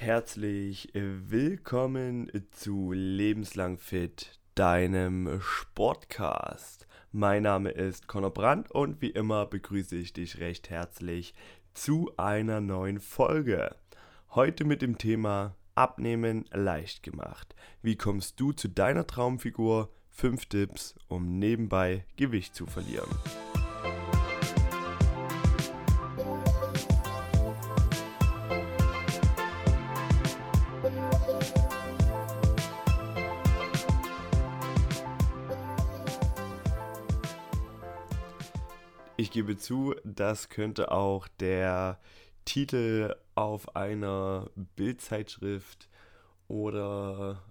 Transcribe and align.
Herzlich 0.00 0.90
willkommen 0.94 2.30
zu 2.52 2.92
Lebenslang 2.92 3.78
Fit, 3.78 4.38
deinem 4.54 5.40
Sportcast. 5.40 6.86
Mein 7.10 7.42
Name 7.42 7.70
ist 7.70 8.06
Conor 8.06 8.32
Brandt 8.32 8.70
und 8.70 9.02
wie 9.02 9.10
immer 9.10 9.44
begrüße 9.44 9.96
ich 9.96 10.12
dich 10.12 10.38
recht 10.38 10.70
herzlich 10.70 11.34
zu 11.74 12.12
einer 12.16 12.60
neuen 12.60 13.00
Folge. 13.00 13.74
Heute 14.36 14.64
mit 14.64 14.82
dem 14.82 14.98
Thema 14.98 15.56
Abnehmen 15.74 16.44
leicht 16.52 17.02
gemacht. 17.02 17.56
Wie 17.82 17.96
kommst 17.96 18.38
du 18.38 18.52
zu 18.52 18.68
deiner 18.68 19.04
Traumfigur? 19.04 19.92
Fünf 20.10 20.46
Tipps, 20.46 20.94
um 21.08 21.40
nebenbei 21.40 22.06
Gewicht 22.14 22.54
zu 22.54 22.66
verlieren. 22.66 23.10
Ich 39.20 39.32
gebe 39.32 39.56
zu, 39.56 39.96
das 40.04 40.48
könnte 40.48 40.92
auch 40.92 41.26
der 41.40 41.98
Titel 42.44 43.16
auf 43.34 43.74
einer 43.74 44.48
Bildzeitschrift 44.76 45.88
oder 46.46 47.42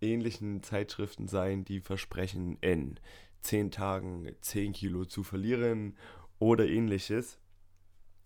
ähnlichen 0.00 0.62
Zeitschriften 0.62 1.28
sein, 1.28 1.66
die 1.66 1.80
versprechen, 1.80 2.56
in 2.62 2.98
10 3.42 3.70
Tagen 3.70 4.34
10 4.40 4.72
Kilo 4.72 5.04
zu 5.04 5.22
verlieren 5.22 5.94
oder 6.38 6.66
ähnliches. 6.66 7.38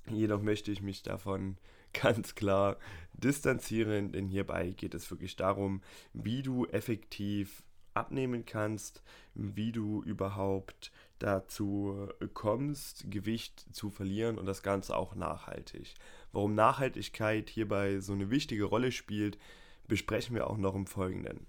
Jedoch 0.08 0.40
möchte 0.40 0.70
ich 0.70 0.80
mich 0.80 1.02
davon 1.02 1.58
ganz 1.94 2.36
klar 2.36 2.78
distanzieren, 3.12 4.12
denn 4.12 4.28
hierbei 4.28 4.70
geht 4.70 4.94
es 4.94 5.10
wirklich 5.10 5.34
darum, 5.34 5.82
wie 6.12 6.42
du 6.42 6.64
effektiv 6.66 7.64
abnehmen 7.92 8.44
kannst, 8.44 9.02
wie 9.34 9.72
du 9.72 10.04
überhaupt 10.04 10.92
dazu 11.18 12.08
kommst, 12.34 13.10
Gewicht 13.10 13.66
zu 13.74 13.90
verlieren 13.90 14.38
und 14.38 14.46
das 14.46 14.62
Ganze 14.62 14.96
auch 14.96 15.14
nachhaltig. 15.14 15.94
Warum 16.32 16.54
Nachhaltigkeit 16.54 17.48
hierbei 17.48 18.00
so 18.00 18.12
eine 18.12 18.30
wichtige 18.30 18.64
Rolle 18.64 18.92
spielt, 18.92 19.38
besprechen 19.86 20.34
wir 20.34 20.48
auch 20.48 20.56
noch 20.56 20.74
im 20.74 20.86
Folgenden. 20.86 21.46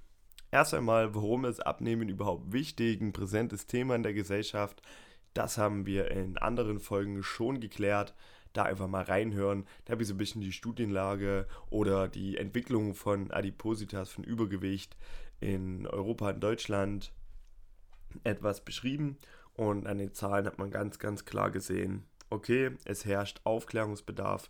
Erst 0.51 0.73
einmal, 0.73 1.15
warum 1.15 1.45
ist 1.45 1.65
Abnehmen 1.65 2.07
überhaupt 2.07 2.53
wichtig, 2.53 3.01
ein 3.01 3.13
präsentes 3.13 3.67
Thema 3.67 3.95
in 3.95 4.03
der 4.03 4.13
Gesellschaft? 4.13 4.81
Das 5.33 5.57
haben 5.57 5.85
wir 5.85 6.11
in 6.11 6.37
anderen 6.37 6.79
Folgen 6.79 7.23
schon 7.23 7.59
geklärt. 7.59 8.13
Da 8.53 8.63
einfach 8.63 8.87
mal 8.87 9.03
reinhören. 9.03 9.65
Da 9.83 9.91
habe 9.91 10.03
ich 10.03 10.07
so 10.07 10.13
ein 10.13 10.17
bisschen 10.17 10.39
die 10.39 10.53
Studienlage 10.53 11.45
oder 11.69 12.07
die 12.07 12.37
Entwicklung 12.37 12.93
von 12.93 13.31
Adipositas, 13.31 14.09
von 14.09 14.23
Übergewicht 14.23 14.95
in 15.41 15.85
Europa 15.87 16.29
und 16.29 16.39
Deutschland 16.41 17.11
etwas 18.23 18.63
beschrieben 18.63 19.17
und 19.55 19.87
an 19.87 19.97
den 19.97 20.13
Zahlen 20.13 20.45
hat 20.45 20.57
man 20.59 20.71
ganz, 20.71 20.99
ganz 20.99 21.25
klar 21.25 21.51
gesehen, 21.51 22.03
okay, 22.29 22.71
es 22.85 23.05
herrscht 23.05 23.41
Aufklärungsbedarf. 23.43 24.49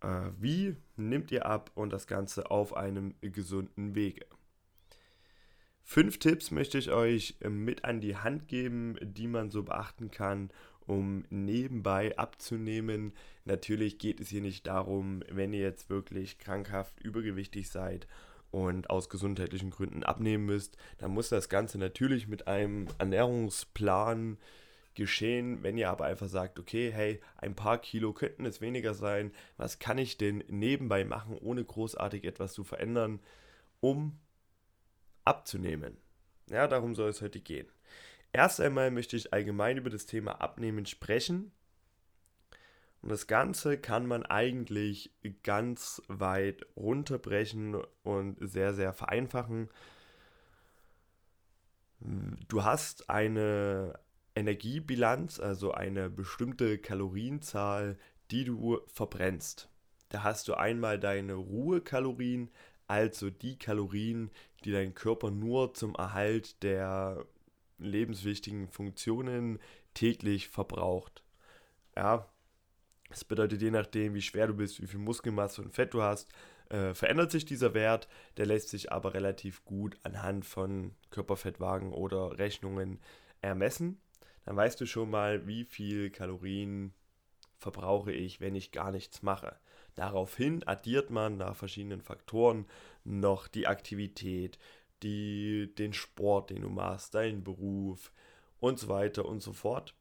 Äh, 0.00 0.30
wie 0.38 0.76
nimmt 0.96 1.30
ihr 1.32 1.46
ab 1.46 1.70
und 1.74 1.92
das 1.92 2.06
Ganze 2.06 2.50
auf 2.50 2.76
einem 2.76 3.14
gesunden 3.20 3.94
Wege? 3.94 4.26
Fünf 5.82 6.18
Tipps 6.18 6.50
möchte 6.50 6.76
ich 6.76 6.90
euch 6.90 7.36
mit 7.48 7.84
an 7.84 8.00
die 8.00 8.16
Hand 8.16 8.46
geben, 8.46 8.96
die 9.00 9.26
man 9.26 9.50
so 9.50 9.62
beachten 9.62 10.10
kann, 10.10 10.50
um 10.80 11.24
nebenbei 11.30 12.16
abzunehmen. 12.18 13.12
Natürlich 13.46 13.98
geht 13.98 14.20
es 14.20 14.28
hier 14.28 14.42
nicht 14.42 14.66
darum, 14.66 15.22
wenn 15.30 15.54
ihr 15.54 15.62
jetzt 15.62 15.88
wirklich 15.88 16.38
krankhaft 16.38 17.00
übergewichtig 17.00 17.70
seid 17.70 18.06
und 18.50 18.90
aus 18.90 19.08
gesundheitlichen 19.08 19.70
Gründen 19.70 20.02
abnehmen 20.02 20.46
müsst, 20.46 20.76
dann 20.98 21.12
muss 21.12 21.28
das 21.28 21.48
Ganze 21.48 21.78
natürlich 21.78 22.28
mit 22.28 22.48
einem 22.48 22.88
Ernährungsplan 22.98 24.38
geschehen. 24.94 25.62
Wenn 25.62 25.78
ihr 25.78 25.90
aber 25.90 26.06
einfach 26.06 26.28
sagt, 26.28 26.58
okay, 26.58 26.90
hey, 26.92 27.20
ein 27.36 27.54
paar 27.54 27.78
Kilo 27.78 28.12
könnten 28.12 28.44
es 28.44 28.60
weniger 28.60 28.94
sein, 28.94 29.32
was 29.56 29.78
kann 29.78 29.98
ich 29.98 30.18
denn 30.18 30.44
nebenbei 30.48 31.04
machen, 31.04 31.38
ohne 31.38 31.64
großartig 31.64 32.24
etwas 32.24 32.52
zu 32.52 32.64
verändern, 32.64 33.20
um 33.80 34.18
abzunehmen? 35.24 35.96
Ja, 36.50 36.66
darum 36.66 36.94
soll 36.94 37.10
es 37.10 37.22
heute 37.22 37.40
gehen. 37.40 37.68
Erst 38.32 38.60
einmal 38.60 38.90
möchte 38.90 39.16
ich 39.16 39.32
allgemein 39.32 39.76
über 39.78 39.90
das 39.90 40.06
Thema 40.06 40.40
Abnehmen 40.40 40.86
sprechen 40.86 41.52
und 43.02 43.10
das 43.10 43.26
Ganze 43.26 43.78
kann 43.78 44.06
man 44.06 44.24
eigentlich 44.24 45.12
ganz 45.42 46.02
weit 46.08 46.66
runterbrechen 46.76 47.76
und 48.02 48.36
sehr, 48.40 48.74
sehr 48.74 48.92
vereinfachen. 48.92 49.68
Du 52.48 52.64
hast 52.64 53.08
eine 53.10 53.98
Energiebilanz, 54.34 55.40
also 55.40 55.72
eine 55.72 56.10
bestimmte 56.10 56.78
Kalorienzahl, 56.78 57.98
die 58.30 58.44
du 58.44 58.80
verbrennst. 58.86 59.68
Da 60.08 60.22
hast 60.22 60.48
du 60.48 60.54
einmal 60.54 60.98
deine 60.98 61.34
Ruhekalorien, 61.34 62.50
also 62.86 63.30
die 63.30 63.58
Kalorien, 63.58 64.30
die 64.64 64.72
dein 64.72 64.94
Körper 64.94 65.30
nur 65.30 65.74
zum 65.74 65.94
Erhalt 65.94 66.62
der 66.62 67.26
lebenswichtigen 67.78 68.68
Funktionen 68.68 69.58
täglich 69.94 70.48
verbraucht. 70.48 71.22
Ja, 71.96 72.28
das 73.08 73.24
bedeutet, 73.24 73.62
je 73.62 73.70
nachdem, 73.70 74.14
wie 74.14 74.22
schwer 74.22 74.46
du 74.46 74.54
bist, 74.54 74.82
wie 74.82 74.86
viel 74.86 75.00
Muskelmasse 75.00 75.62
und 75.62 75.72
Fett 75.72 75.94
du 75.94 76.02
hast, 76.02 76.28
äh, 76.68 76.94
verändert 76.94 77.30
sich 77.30 77.44
dieser 77.44 77.74
Wert. 77.74 78.08
Der 78.36 78.46
lässt 78.46 78.68
sich 78.68 78.92
aber 78.92 79.14
relativ 79.14 79.64
gut 79.64 79.96
anhand 80.02 80.44
von 80.44 80.94
Körperfettwagen 81.10 81.92
oder 81.92 82.38
Rechnungen 82.38 83.00
ermessen. 83.40 84.00
Dann 84.44 84.56
weißt 84.56 84.80
du 84.80 84.86
schon 84.86 85.10
mal, 85.10 85.46
wie 85.46 85.64
viel 85.64 86.10
Kalorien 86.10 86.92
verbrauche 87.56 88.12
ich, 88.12 88.40
wenn 88.40 88.54
ich 88.54 88.72
gar 88.72 88.92
nichts 88.92 89.22
mache. 89.22 89.56
Daraufhin 89.94 90.62
addiert 90.66 91.10
man 91.10 91.38
nach 91.38 91.56
verschiedenen 91.56 92.02
Faktoren 92.02 92.66
noch 93.04 93.48
die 93.48 93.66
Aktivität, 93.66 94.58
die, 95.02 95.74
den 95.76 95.92
Sport, 95.92 96.50
den 96.50 96.62
du 96.62 96.68
machst, 96.68 97.14
deinen 97.14 97.42
Beruf 97.42 98.12
und 98.60 98.78
so 98.78 98.88
weiter 98.88 99.24
und 99.24 99.42
so 99.42 99.52
fort 99.52 99.94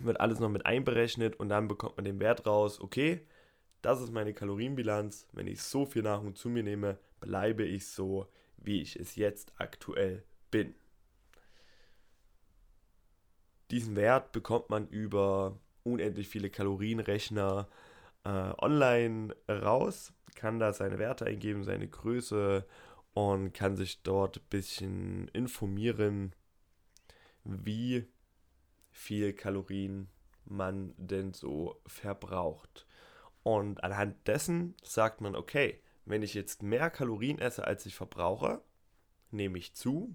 wird 0.00 0.20
alles 0.20 0.40
noch 0.40 0.48
mit 0.48 0.66
einberechnet 0.66 1.36
und 1.36 1.48
dann 1.48 1.68
bekommt 1.68 1.96
man 1.96 2.04
den 2.04 2.20
Wert 2.20 2.46
raus, 2.46 2.80
okay, 2.80 3.26
das 3.82 4.00
ist 4.00 4.12
meine 4.12 4.32
Kalorienbilanz. 4.32 5.26
Wenn 5.32 5.46
ich 5.46 5.62
so 5.62 5.86
viel 5.86 6.02
Nahrung 6.02 6.34
zu 6.34 6.48
mir 6.48 6.62
nehme, 6.62 6.98
bleibe 7.20 7.64
ich 7.64 7.88
so, 7.88 8.26
wie 8.56 8.80
ich 8.80 8.98
es 8.98 9.16
jetzt 9.16 9.52
aktuell 9.56 10.24
bin. 10.50 10.74
Diesen 13.70 13.96
Wert 13.96 14.32
bekommt 14.32 14.70
man 14.70 14.86
über 14.88 15.58
unendlich 15.82 16.28
viele 16.28 16.50
Kalorienrechner 16.50 17.68
äh, 18.24 18.52
online 18.58 19.34
raus, 19.48 20.12
kann 20.34 20.58
da 20.58 20.72
seine 20.72 20.98
Werte 20.98 21.26
eingeben, 21.26 21.64
seine 21.64 21.88
Größe 21.88 22.66
und 23.14 23.52
kann 23.52 23.76
sich 23.76 24.02
dort 24.02 24.38
ein 24.38 24.46
bisschen 24.50 25.28
informieren, 25.28 26.34
wie 27.44 28.06
viel 28.92 29.32
Kalorien 29.32 30.08
man 30.44 30.94
denn 30.96 31.32
so 31.32 31.80
verbraucht. 31.86 32.86
Und 33.42 33.82
anhand 33.82 34.28
dessen 34.28 34.76
sagt 34.82 35.20
man, 35.20 35.34
okay, 35.34 35.80
wenn 36.04 36.22
ich 36.22 36.34
jetzt 36.34 36.62
mehr 36.62 36.90
Kalorien 36.90 37.38
esse, 37.38 37.66
als 37.66 37.86
ich 37.86 37.96
verbrauche, 37.96 38.62
nehme 39.30 39.58
ich 39.58 39.74
zu. 39.74 40.14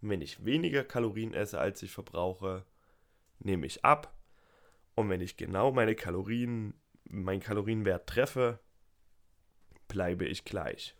Wenn 0.00 0.20
ich 0.20 0.44
weniger 0.44 0.84
Kalorien 0.84 1.34
esse, 1.34 1.58
als 1.58 1.82
ich 1.82 1.92
verbrauche, 1.92 2.64
nehme 3.38 3.66
ich 3.66 3.84
ab. 3.84 4.14
Und 4.94 5.08
wenn 5.08 5.20
ich 5.20 5.36
genau 5.36 5.72
meine 5.72 5.94
Kalorien, 5.94 6.74
meinen 7.04 7.40
Kalorienwert 7.40 8.08
treffe, 8.08 8.58
bleibe 9.86 10.26
ich 10.26 10.44
gleich. 10.44 10.94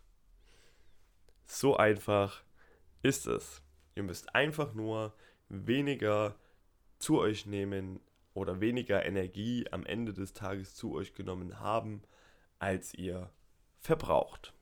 So 1.45 1.77
einfach 1.77 2.43
ist 3.01 3.27
es. 3.27 3.61
Ihr 3.95 4.03
müsst 4.03 4.33
einfach 4.35 4.73
nur 4.73 5.13
weniger 5.49 6.35
zu 6.99 7.19
euch 7.19 7.45
nehmen 7.45 7.99
oder 8.33 8.61
weniger 8.61 9.05
Energie 9.05 9.65
am 9.71 9.85
Ende 9.85 10.13
des 10.13 10.33
Tages 10.33 10.75
zu 10.75 10.93
euch 10.93 11.13
genommen 11.13 11.59
haben, 11.59 12.03
als 12.59 12.93
ihr 12.93 13.31
verbraucht. 13.79 14.53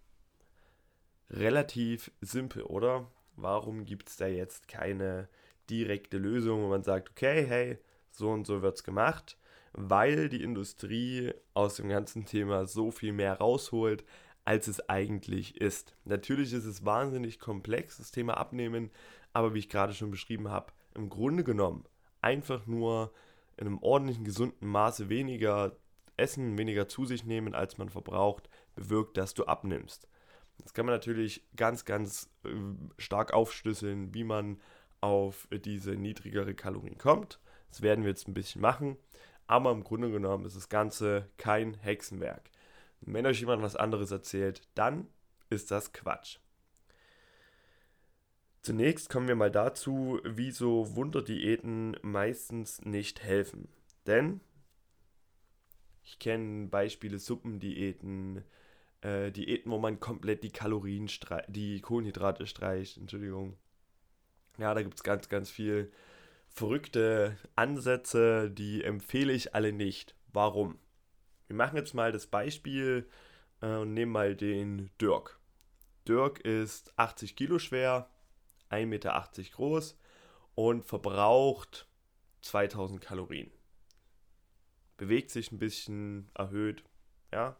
Relativ 1.29 2.11
simpel, 2.21 2.63
oder? 2.63 3.11
Warum 3.35 3.85
gibt 3.85 4.09
es 4.09 4.17
da 4.17 4.27
jetzt 4.27 4.67
keine 4.67 5.27
direkte 5.69 6.17
Lösung, 6.17 6.63
wo 6.63 6.69
man 6.69 6.83
sagt, 6.83 7.11
okay, 7.11 7.45
hey, 7.45 7.77
so 8.11 8.29
und 8.29 8.47
so 8.47 8.61
wird 8.61 8.77
es 8.77 8.83
gemacht, 8.83 9.37
weil 9.73 10.29
die 10.29 10.41
Industrie 10.41 11.33
aus 11.53 11.75
dem 11.75 11.89
ganzen 11.89 12.25
Thema 12.25 12.65
so 12.65 12.89
viel 12.89 13.13
mehr 13.13 13.37
rausholt, 13.37 14.05
als 14.45 14.67
es 14.67 14.89
eigentlich 14.89 15.59
ist. 15.59 15.95
Natürlich 16.05 16.53
ist 16.53 16.65
es 16.65 16.85
wahnsinnig 16.85 17.39
komplex, 17.39 17.97
das 17.97 18.11
Thema 18.11 18.37
Abnehmen, 18.37 18.91
aber 19.33 19.53
wie 19.53 19.59
ich 19.59 19.69
gerade 19.69 19.93
schon 19.93 20.09
beschrieben 20.09 20.49
habe, 20.49 20.71
im 20.95 21.09
Grunde 21.09 21.43
genommen 21.43 21.83
einfach 22.21 22.65
nur 22.67 23.13
in 23.57 23.67
einem 23.67 23.79
ordentlichen, 23.79 24.23
gesunden 24.23 24.67
Maße 24.67 25.09
weniger 25.09 25.75
essen, 26.15 26.57
weniger 26.57 26.87
zu 26.87 27.05
sich 27.05 27.25
nehmen, 27.25 27.53
als 27.55 27.77
man 27.77 27.89
verbraucht, 27.89 28.49
bewirkt, 28.75 29.17
dass 29.17 29.33
du 29.33 29.45
abnimmst. 29.45 30.07
Das 30.59 30.73
kann 30.73 30.85
man 30.85 30.95
natürlich 30.95 31.43
ganz, 31.55 31.85
ganz 31.85 32.29
äh, 32.43 32.49
stark 32.97 33.33
aufschlüsseln, 33.33 34.13
wie 34.13 34.23
man 34.23 34.59
auf 35.01 35.47
diese 35.51 35.91
niedrigere 35.91 36.55
Kalorien 36.55 36.97
kommt. 36.97 37.39
Das 37.69 37.81
werden 37.81 38.03
wir 38.03 38.09
jetzt 38.09 38.27
ein 38.27 38.33
bisschen 38.33 38.61
machen. 38.61 38.97
Aber 39.45 39.71
im 39.71 39.83
Grunde 39.83 40.11
genommen 40.11 40.45
ist 40.45 40.55
das 40.55 40.69
Ganze 40.69 41.29
kein 41.37 41.75
Hexenwerk. 41.75 42.49
wenn 43.01 43.25
euch 43.25 43.39
jemand 43.39 43.61
was 43.61 43.75
anderes 43.75 44.11
erzählt, 44.11 44.67
dann 44.75 45.07
ist 45.49 45.71
das 45.71 45.93
Quatsch. 45.93 46.39
Zunächst 48.61 49.09
kommen 49.09 49.27
wir 49.27 49.35
mal 49.35 49.51
dazu, 49.51 50.19
wieso 50.23 50.95
Wunderdiäten 50.95 51.97
meistens 52.01 52.83
nicht 52.83 53.23
helfen. 53.23 53.69
Denn 54.05 54.41
ich 56.03 56.19
kenne 56.19 56.67
Beispiele 56.67 57.19
Suppendiäten, 57.19 58.43
äh, 59.01 59.31
Diäten, 59.31 59.71
wo 59.71 59.77
man 59.77 59.99
komplett 59.99 60.43
die 60.43 60.51
Kalorien, 60.51 61.09
die 61.47 61.81
Kohlenhydrate 61.81 62.47
streicht, 62.47 62.97
Entschuldigung. 62.97 63.57
Ja, 64.57 64.73
da 64.73 64.81
gibt 64.81 64.95
es 64.95 65.03
ganz, 65.03 65.29
ganz 65.29 65.49
viel 65.49 65.91
verrückte 66.47 67.37
Ansätze, 67.55 68.49
die 68.49 68.83
empfehle 68.83 69.33
ich 69.33 69.53
alle 69.53 69.71
nicht. 69.71 70.15
Warum? 70.33 70.79
Wir 71.47 71.55
machen 71.55 71.77
jetzt 71.77 71.93
mal 71.93 72.11
das 72.11 72.27
Beispiel 72.27 73.07
äh, 73.61 73.75
und 73.75 73.93
nehmen 73.93 74.11
mal 74.11 74.35
den 74.35 74.89
Dirk. 74.99 75.39
Dirk 76.07 76.39
ist 76.39 76.93
80 76.97 77.35
Kilo 77.35 77.59
schwer, 77.59 78.09
1,80 78.69 78.85
Meter 78.85 79.29
groß 79.51 79.97
und 80.55 80.83
verbraucht 80.83 81.87
2000 82.41 83.01
Kalorien. 83.01 83.51
Bewegt 84.97 85.29
sich 85.31 85.51
ein 85.51 85.59
bisschen 85.59 86.29
erhöht, 86.33 86.83
ja, 87.31 87.55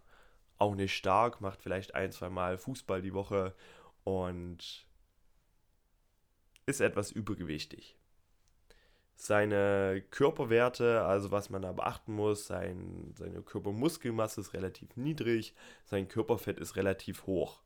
auch 0.58 0.76
nicht 0.76 0.96
stark, 0.96 1.42
macht 1.42 1.62
vielleicht 1.62 1.94
ein, 1.94 2.12
zwei 2.12 2.30
Mal 2.30 2.58
Fußball 2.58 3.02
die 3.02 3.14
Woche 3.14 3.54
und 4.04 4.88
ist 6.66 6.82
etwas 6.82 7.12
übergewichtig. 7.12 7.98
Seine 9.16 10.04
Körperwerte, 10.12 11.04
also 11.04 11.32
was 11.32 11.50
man 11.50 11.64
da 11.64 11.72
beachten 11.72 12.14
muss, 12.14 12.46
sein, 12.46 13.14
seine 13.18 13.42
Körpermuskelmasse 13.42 14.42
ist 14.42 14.54
relativ 14.54 14.96
niedrig, 14.96 15.56
sein 15.86 16.08
Körperfett 16.08 16.60
ist 16.60 16.76
relativ 16.76 17.26
hoch. 17.26 17.62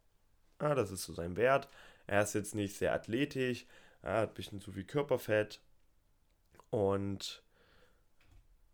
Ja, 0.62 0.76
das 0.76 0.92
ist 0.92 1.04
so 1.04 1.14
sein 1.14 1.36
Wert. 1.36 1.68
Er 2.12 2.24
ist 2.24 2.34
jetzt 2.34 2.56
nicht 2.56 2.75
sehr 2.75 2.94
athletisch, 2.94 3.66
er 4.02 4.18
hat 4.18 4.31
ein 4.31 4.34
bisschen 4.34 4.60
zu 4.60 4.74
viel 4.74 4.84
Körperfett 4.84 5.62
und 6.69 7.42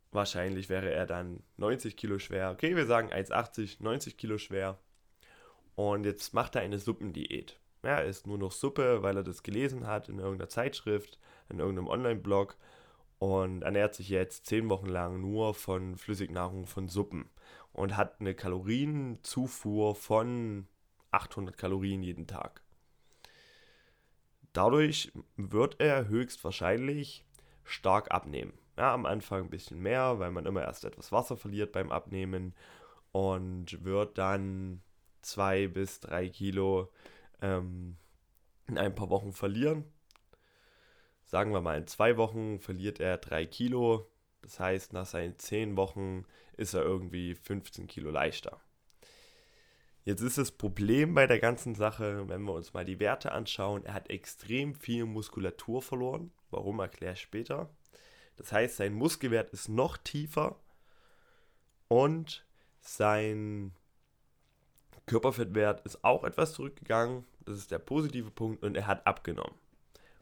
wahrscheinlich 0.09 0.69
wäre 0.69 0.89
er 0.89 1.05
dann 1.05 1.43
90 1.57 1.95
Kilo 1.97 2.17
schwer. 2.17 2.49
Okay, 2.49 2.75
wir 2.75 2.87
sagen 2.87 3.13
1,80, 3.13 3.83
90 3.83 4.17
Kilo 4.17 4.39
schwer. 4.39 4.79
Und 5.75 6.07
jetzt 6.07 6.33
macht 6.33 6.55
er 6.55 6.63
eine 6.63 6.79
Suppendiät. 6.79 7.59
Er 7.83 8.05
isst 8.05 8.25
nur 8.25 8.39
noch 8.39 8.51
Suppe, 8.51 9.03
weil 9.03 9.17
er 9.17 9.23
das 9.23 9.43
gelesen 9.43 9.85
hat 9.85 10.09
in 10.09 10.17
irgendeiner 10.17 10.49
Zeitschrift, 10.49 11.19
in 11.47 11.59
irgendeinem 11.59 11.89
Online-Blog 11.89 12.57
und 13.19 13.61
ernährt 13.61 13.93
sich 13.93 14.09
jetzt 14.09 14.47
zehn 14.47 14.67
Wochen 14.71 14.87
lang 14.87 15.21
nur 15.21 15.53
von 15.53 15.95
Flüssignahrung 15.95 16.65
von 16.65 16.87
Suppen 16.87 17.29
und 17.71 17.97
hat 17.97 18.19
eine 18.19 18.33
Kalorienzufuhr 18.33 19.93
von 19.93 20.67
800 21.11 21.55
Kalorien 21.55 22.01
jeden 22.01 22.25
Tag. 22.25 22.63
Dadurch 24.57 25.11
wird 25.35 25.79
er 25.79 26.07
höchstwahrscheinlich 26.07 27.23
stark 27.63 28.09
abnehmen. 28.09 28.53
Ja, 28.75 28.91
am 28.91 29.05
Anfang 29.05 29.43
ein 29.43 29.49
bisschen 29.51 29.79
mehr, 29.79 30.17
weil 30.17 30.31
man 30.31 30.47
immer 30.47 30.63
erst 30.63 30.83
etwas 30.83 31.11
Wasser 31.11 31.37
verliert 31.37 31.71
beim 31.73 31.91
Abnehmen 31.91 32.55
und 33.11 33.83
wird 33.83 34.17
dann 34.17 34.81
zwei 35.21 35.67
bis 35.67 35.99
drei 35.99 36.27
Kilo 36.29 36.91
ähm, 37.39 37.97
in 38.65 38.79
ein 38.79 38.95
paar 38.95 39.11
Wochen 39.11 39.31
verlieren. 39.31 39.83
Sagen 41.23 41.51
wir 41.51 41.61
mal, 41.61 41.77
in 41.77 41.85
zwei 41.85 42.17
Wochen 42.17 42.59
verliert 42.59 42.99
er 42.99 43.19
drei 43.19 43.45
Kilo. 43.45 44.09
Das 44.41 44.59
heißt, 44.59 44.91
nach 44.91 45.05
seinen 45.05 45.37
zehn 45.37 45.77
Wochen 45.77 46.25
ist 46.53 46.73
er 46.73 46.81
irgendwie 46.81 47.35
15 47.35 47.85
Kilo 47.85 48.09
leichter. 48.09 48.59
Jetzt 50.07 50.21
ist 50.21 50.37
das 50.37 50.51
Problem 50.51 51.15
bei 51.15 51.27
der 51.27 51.37
ganzen 51.37 51.75
Sache, 51.75 52.29
wenn 52.29 52.43
wir 52.43 52.53
uns 52.53 52.73
mal 52.73 52.85
die 52.85 53.01
Werte 53.01 53.33
anschauen, 53.33 53.83
er 53.83 53.93
hat 53.93 54.09
extrem 54.09 54.73
viel 54.73 55.03
Muskulatur 55.03 55.81
verloren. 55.81 56.31
Warum 56.49 56.79
erkläre 56.79 57.11
ich 57.11 57.19
später. 57.19 57.69
Das 58.37 58.53
heißt, 58.53 58.77
sein 58.77 58.93
Muskelwert 58.93 59.49
ist 59.49 59.67
noch 59.67 59.97
tiefer 59.97 60.61
und 61.89 62.45
sein 62.79 63.73
Körperfettwert 65.07 65.85
ist 65.85 66.05
auch 66.05 66.23
etwas 66.23 66.53
zurückgegangen. 66.53 67.25
Das 67.43 67.57
ist 67.57 67.71
der 67.71 67.79
positive 67.79 68.31
Punkt 68.31 68.63
und 68.63 68.77
er 68.77 68.87
hat 68.87 69.05
abgenommen. 69.05 69.55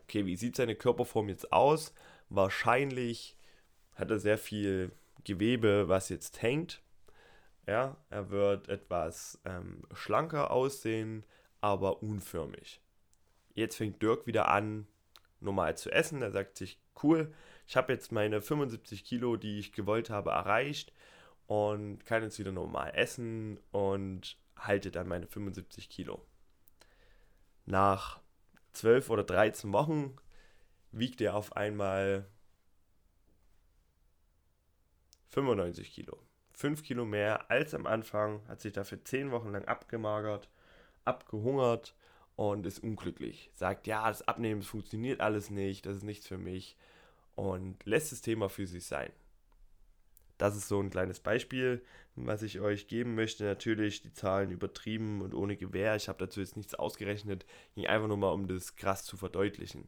Okay, 0.02 0.26
wie 0.26 0.36
sieht 0.36 0.56
seine 0.56 0.74
Körperform 0.74 1.30
jetzt 1.30 1.54
aus? 1.54 1.94
Wahrscheinlich 2.30 3.38
hat 3.94 4.10
er 4.10 4.18
sehr 4.18 4.40
viel 4.40 4.94
Gewebe, 5.26 5.88
was 5.88 6.10
jetzt 6.10 6.42
hängt. 6.42 6.82
Ja, 7.68 7.98
er 8.10 8.30
wird 8.30 8.70
etwas 8.70 9.40
ähm, 9.46 9.84
schlanker 9.94 10.52
aussehen, 10.52 11.26
aber 11.62 12.04
unförmig. 12.04 12.82
Jetzt 13.54 13.78
fängt 13.78 14.02
Dirk 14.02 14.28
wieder 14.28 14.50
an, 14.50 14.88
normal 15.40 15.76
zu 15.78 15.92
essen. 15.92 16.22
Er 16.22 16.32
sagt 16.32 16.58
sich, 16.58 16.80
cool, 17.02 17.34
ich 17.68 17.76
habe 17.76 17.94
jetzt 17.94 18.12
meine 18.12 18.42
75 18.42 19.04
Kilo, 19.04 19.36
die 19.38 19.60
ich 19.60 19.72
gewollt 19.72 20.10
habe, 20.10 20.32
erreicht 20.32 20.94
und 21.48 22.06
kann 22.06 22.24
jetzt 22.24 22.38
wieder 22.38 22.52
normal 22.52 22.92
essen 22.94 23.60
und 23.72 24.38
halte 24.58 24.92
dann 24.92 25.08
meine 25.08 25.28
75 25.28 25.90
Kilo. 25.90 26.26
Nach 27.66 28.20
12 28.74 29.10
oder 29.10 29.24
13 29.24 29.74
Wochen 29.74 30.16
wiegt 30.92 31.22
er 31.22 31.36
auf 31.36 31.56
einmal 31.56 32.28
95 35.30 35.92
Kilo. 35.92 36.25
5 36.56 36.84
Kilo 36.84 37.06
mehr 37.06 37.50
als 37.52 37.74
am 37.74 37.86
Anfang, 37.86 38.42
hat 38.48 38.62
sich 38.62 38.74
dafür 38.74 39.04
10 39.04 39.32
Wochen 39.32 39.52
lang 39.52 39.66
abgemagert, 39.66 40.50
abgehungert 41.04 41.96
und 42.36 42.66
ist 42.66 42.80
unglücklich. 42.80 43.52
Sagt, 43.54 43.88
ja, 43.88 44.08
das 44.08 44.28
Abnehmen 44.28 44.62
funktioniert 44.62 45.22
alles 45.22 45.50
nicht, 45.50 45.86
das 45.86 45.98
ist 45.98 46.04
nichts 46.04 46.28
für 46.28 46.38
mich 46.38 46.78
und 47.36 47.86
lässt 47.86 48.12
das 48.12 48.22
Thema 48.22 48.50
für 48.50 48.68
sich 48.68 48.86
sein. 48.86 49.12
Das 50.38 50.56
ist 50.56 50.68
so 50.68 50.82
ein 50.82 50.90
kleines 50.90 51.22
Beispiel, 51.22 51.82
was 52.16 52.42
ich 52.42 52.60
euch 52.60 52.88
geben 52.88 53.16
möchte. 53.16 53.46
Natürlich 53.46 54.02
die 54.02 54.12
Zahlen 54.12 54.52
übertrieben 54.52 55.22
und 55.22 55.34
ohne 55.34 55.56
Gewähr. 55.56 55.96
Ich 55.96 56.10
habe 56.10 56.20
dazu 56.20 56.42
jetzt 56.42 56.58
nichts 56.58 56.76
ausgerechnet. 56.76 57.46
Ging 57.74 57.88
einfach 57.88 58.10
nur 58.10 58.18
mal, 58.18 58.34
um 58.34 58.48
das 58.48 58.76
krass 58.76 59.06
zu 59.06 59.16
verdeutlichen. 59.16 59.88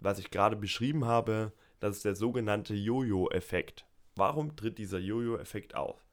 Was 0.00 0.18
ich 0.18 0.30
gerade 0.30 0.56
beschrieben 0.56 1.04
habe, 1.04 1.52
das 1.78 1.96
ist 1.96 2.04
der 2.06 2.16
sogenannte 2.16 2.74
Jojo-Effekt. 2.74 3.84
Warum 4.16 4.56
tritt 4.56 4.78
dieser 4.78 4.98
Jojo-Effekt 4.98 5.74
auf? 5.74 6.06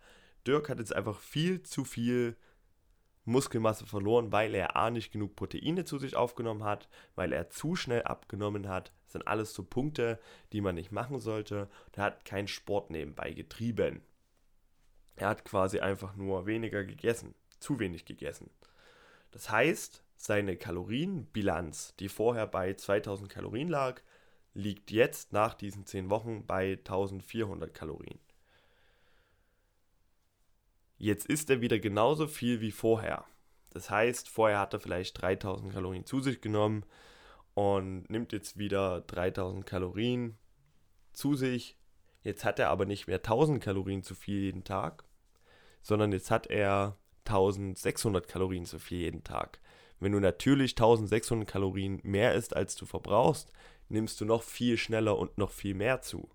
Dirk 0.47 0.69
hat 0.69 0.79
jetzt 0.79 0.95
einfach 0.95 1.19
viel 1.19 1.61
zu 1.63 1.83
viel 1.83 2.37
Muskelmasse 3.25 3.85
verloren, 3.85 4.31
weil 4.31 4.55
er 4.55 4.75
A 4.75 4.89
nicht 4.89 5.11
genug 5.11 5.35
Proteine 5.35 5.85
zu 5.85 5.97
sich 5.99 6.15
aufgenommen 6.15 6.63
hat, 6.63 6.89
weil 7.15 7.31
er 7.31 7.49
zu 7.49 7.75
schnell 7.75 8.03
abgenommen 8.03 8.67
hat. 8.67 8.91
Das 9.03 9.13
sind 9.13 9.27
alles 9.27 9.53
so 9.53 9.63
Punkte, 9.63 10.19
die 10.51 10.61
man 10.61 10.75
nicht 10.75 10.91
machen 10.91 11.19
sollte. 11.19 11.69
Er 11.93 12.03
hat 12.03 12.25
keinen 12.25 12.47
Sport 12.47 12.89
nebenbei 12.89 13.33
getrieben. 13.33 14.01
Er 15.15 15.27
hat 15.29 15.45
quasi 15.45 15.79
einfach 15.79 16.15
nur 16.15 16.45
weniger 16.45 16.83
gegessen, 16.83 17.35
zu 17.59 17.79
wenig 17.79 18.05
gegessen. 18.05 18.49
Das 19.31 19.51
heißt, 19.51 20.03
seine 20.15 20.57
Kalorienbilanz, 20.57 21.95
die 21.97 22.09
vorher 22.09 22.47
bei 22.47 22.73
2000 22.73 23.29
Kalorien 23.29 23.67
lag, 23.67 24.01
liegt 24.53 24.91
jetzt 24.91 25.33
nach 25.33 25.53
diesen 25.53 25.85
10 25.85 26.09
Wochen 26.09 26.45
bei 26.45 26.73
1400 26.73 27.73
Kalorien. 27.73 28.19
Jetzt 30.97 31.27
isst 31.27 31.49
er 31.49 31.61
wieder 31.61 31.79
genauso 31.79 32.27
viel 32.27 32.59
wie 32.59 32.71
vorher. 32.71 33.25
Das 33.69 33.89
heißt, 33.89 34.27
vorher 34.27 34.59
hat 34.59 34.73
er 34.73 34.79
vielleicht 34.79 35.21
3000 35.21 35.71
Kalorien 35.71 36.05
zu 36.05 36.19
sich 36.19 36.41
genommen 36.41 36.83
und 37.53 38.09
nimmt 38.09 38.33
jetzt 38.33 38.57
wieder 38.57 39.01
3000 39.01 39.65
Kalorien 39.65 40.37
zu 41.13 41.35
sich. 41.35 41.77
Jetzt 42.21 42.43
hat 42.43 42.59
er 42.59 42.69
aber 42.69 42.85
nicht 42.85 43.07
mehr 43.07 43.17
1000 43.17 43.63
Kalorien 43.63 44.03
zu 44.03 44.15
viel 44.15 44.39
jeden 44.39 44.63
Tag, 44.63 45.05
sondern 45.81 46.11
jetzt 46.11 46.31
hat 46.31 46.47
er 46.47 46.97
1600 47.25 48.27
Kalorien 48.27 48.65
zu 48.65 48.79
viel 48.79 48.99
jeden 48.99 49.23
Tag. 49.23 49.59
Wenn 49.99 50.11
du 50.11 50.19
natürlich 50.19 50.71
1600 50.71 51.47
Kalorien 51.47 51.99
mehr 52.03 52.33
isst, 52.33 52.55
als 52.55 52.75
du 52.75 52.85
verbrauchst, 52.85 53.51
nimmst 53.89 54.21
du 54.21 54.25
noch 54.25 54.43
viel 54.43 54.77
schneller 54.77 55.17
und 55.17 55.37
noch 55.37 55.51
viel 55.51 55.73
mehr 55.73 56.01
zu. 56.01 56.29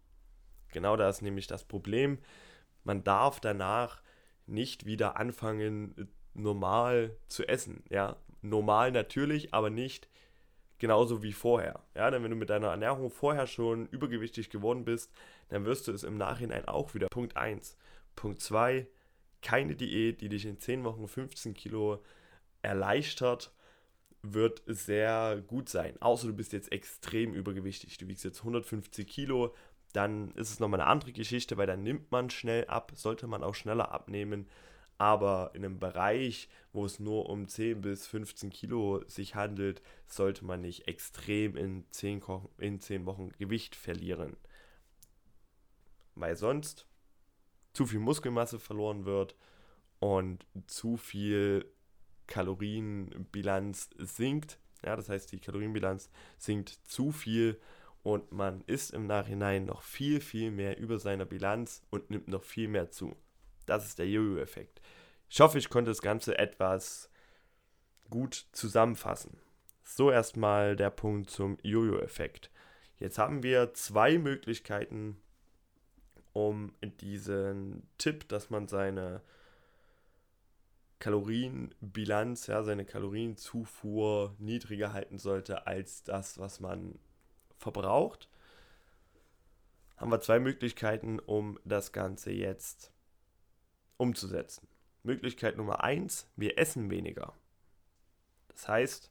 Genau 0.72 0.96
da 0.96 1.08
ist 1.08 1.22
nämlich 1.22 1.46
das 1.46 1.64
Problem. 1.64 2.18
Man 2.82 3.04
darf 3.04 3.40
danach 3.40 4.02
nicht 4.46 4.84
wieder 4.84 5.16
anfangen, 5.16 6.10
normal 6.34 7.16
zu 7.28 7.46
essen. 7.48 7.84
Ja, 7.88 8.16
normal 8.42 8.92
natürlich, 8.92 9.54
aber 9.54 9.70
nicht 9.70 10.08
genauso 10.78 11.22
wie 11.22 11.32
vorher. 11.32 11.80
Ja, 11.94 12.10
denn 12.10 12.22
wenn 12.22 12.30
du 12.30 12.36
mit 12.36 12.50
deiner 12.50 12.68
Ernährung 12.68 13.10
vorher 13.10 13.46
schon 13.46 13.86
übergewichtig 13.86 14.50
geworden 14.50 14.84
bist, 14.84 15.12
dann 15.48 15.64
wirst 15.64 15.88
du 15.88 15.92
es 15.92 16.02
im 16.02 16.18
Nachhinein 16.18 16.66
auch 16.66 16.94
wieder. 16.94 17.06
Punkt 17.08 17.36
1. 17.36 17.76
Punkt 18.16 18.40
2. 18.40 18.86
keine 19.40 19.76
Diät, 19.76 20.20
die 20.20 20.28
dich 20.28 20.44
in 20.46 20.58
10 20.58 20.84
Wochen 20.84 21.06
15 21.06 21.54
Kilo 21.54 22.02
erleichtert, 22.62 23.52
wird 24.32 24.62
sehr 24.66 25.42
gut 25.46 25.68
sein. 25.68 26.00
Außer 26.00 26.28
du 26.28 26.32
bist 26.32 26.52
jetzt 26.52 26.72
extrem 26.72 27.34
übergewichtig. 27.34 27.98
Du 27.98 28.08
wiegst 28.08 28.24
jetzt 28.24 28.40
150 28.40 29.06
Kilo, 29.06 29.54
dann 29.92 30.32
ist 30.32 30.50
es 30.50 30.60
nochmal 30.60 30.80
eine 30.80 30.90
andere 30.90 31.12
Geschichte, 31.12 31.56
weil 31.56 31.66
dann 31.66 31.82
nimmt 31.82 32.10
man 32.10 32.30
schnell 32.30 32.66
ab, 32.66 32.92
sollte 32.94 33.26
man 33.26 33.44
auch 33.44 33.54
schneller 33.54 33.92
abnehmen. 33.92 34.48
Aber 34.96 35.50
in 35.54 35.64
einem 35.64 35.78
Bereich, 35.78 36.48
wo 36.72 36.84
es 36.84 37.00
nur 37.00 37.28
um 37.28 37.48
10 37.48 37.80
bis 37.80 38.06
15 38.06 38.50
Kilo 38.50 39.02
sich 39.06 39.34
handelt, 39.34 39.82
sollte 40.06 40.44
man 40.44 40.60
nicht 40.60 40.88
extrem 40.88 41.56
in 41.56 41.84
10, 41.90 42.22
in 42.58 42.80
10 42.80 43.06
Wochen 43.06 43.30
Gewicht 43.38 43.76
verlieren. 43.76 44.36
Weil 46.14 46.36
sonst 46.36 46.86
zu 47.72 47.86
viel 47.86 47.98
Muskelmasse 47.98 48.60
verloren 48.60 49.04
wird 49.04 49.34
und 49.98 50.46
zu 50.66 50.96
viel 50.96 51.73
Kalorienbilanz 52.26 53.90
sinkt. 53.98 54.58
Ja, 54.84 54.96
das 54.96 55.08
heißt, 55.08 55.32
die 55.32 55.40
Kalorienbilanz 55.40 56.10
sinkt 56.38 56.68
zu 56.84 57.10
viel 57.12 57.58
und 58.02 58.32
man 58.32 58.62
isst 58.66 58.92
im 58.92 59.06
Nachhinein 59.06 59.64
noch 59.64 59.82
viel, 59.82 60.20
viel 60.20 60.50
mehr 60.50 60.78
über 60.78 60.98
seiner 60.98 61.24
Bilanz 61.24 61.82
und 61.90 62.10
nimmt 62.10 62.28
noch 62.28 62.42
viel 62.42 62.68
mehr 62.68 62.90
zu. 62.90 63.16
Das 63.66 63.86
ist 63.86 63.98
der 63.98 64.08
Jojo-Effekt. 64.08 64.82
Ich 65.30 65.40
hoffe, 65.40 65.58
ich 65.58 65.70
konnte 65.70 65.90
das 65.90 66.02
Ganze 66.02 66.36
etwas 66.38 67.10
gut 68.10 68.46
zusammenfassen. 68.52 69.38
So 69.82 70.10
erstmal 70.10 70.76
der 70.76 70.90
Punkt 70.90 71.30
zum 71.30 71.58
Jojo-Effekt. 71.62 72.50
Jetzt 72.98 73.18
haben 73.18 73.42
wir 73.42 73.74
zwei 73.74 74.18
Möglichkeiten, 74.18 75.20
um 76.32 76.74
diesen 77.00 77.88
Tipp, 77.98 78.28
dass 78.28 78.50
man 78.50 78.68
seine 78.68 79.22
Kalorienbilanz, 81.04 82.46
ja, 82.46 82.62
seine 82.62 82.86
Kalorienzufuhr 82.86 84.34
niedriger 84.38 84.94
halten 84.94 85.18
sollte 85.18 85.66
als 85.66 86.02
das, 86.02 86.38
was 86.38 86.60
man 86.60 86.98
verbraucht, 87.58 88.30
haben 89.98 90.10
wir 90.10 90.22
zwei 90.22 90.40
Möglichkeiten, 90.40 91.18
um 91.18 91.60
das 91.62 91.92
Ganze 91.92 92.32
jetzt 92.32 92.90
umzusetzen. 93.98 94.66
Möglichkeit 95.02 95.58
Nummer 95.58 95.84
eins: 95.84 96.26
wir 96.36 96.56
essen 96.56 96.90
weniger. 96.90 97.34
Das 98.48 98.66
heißt, 98.66 99.10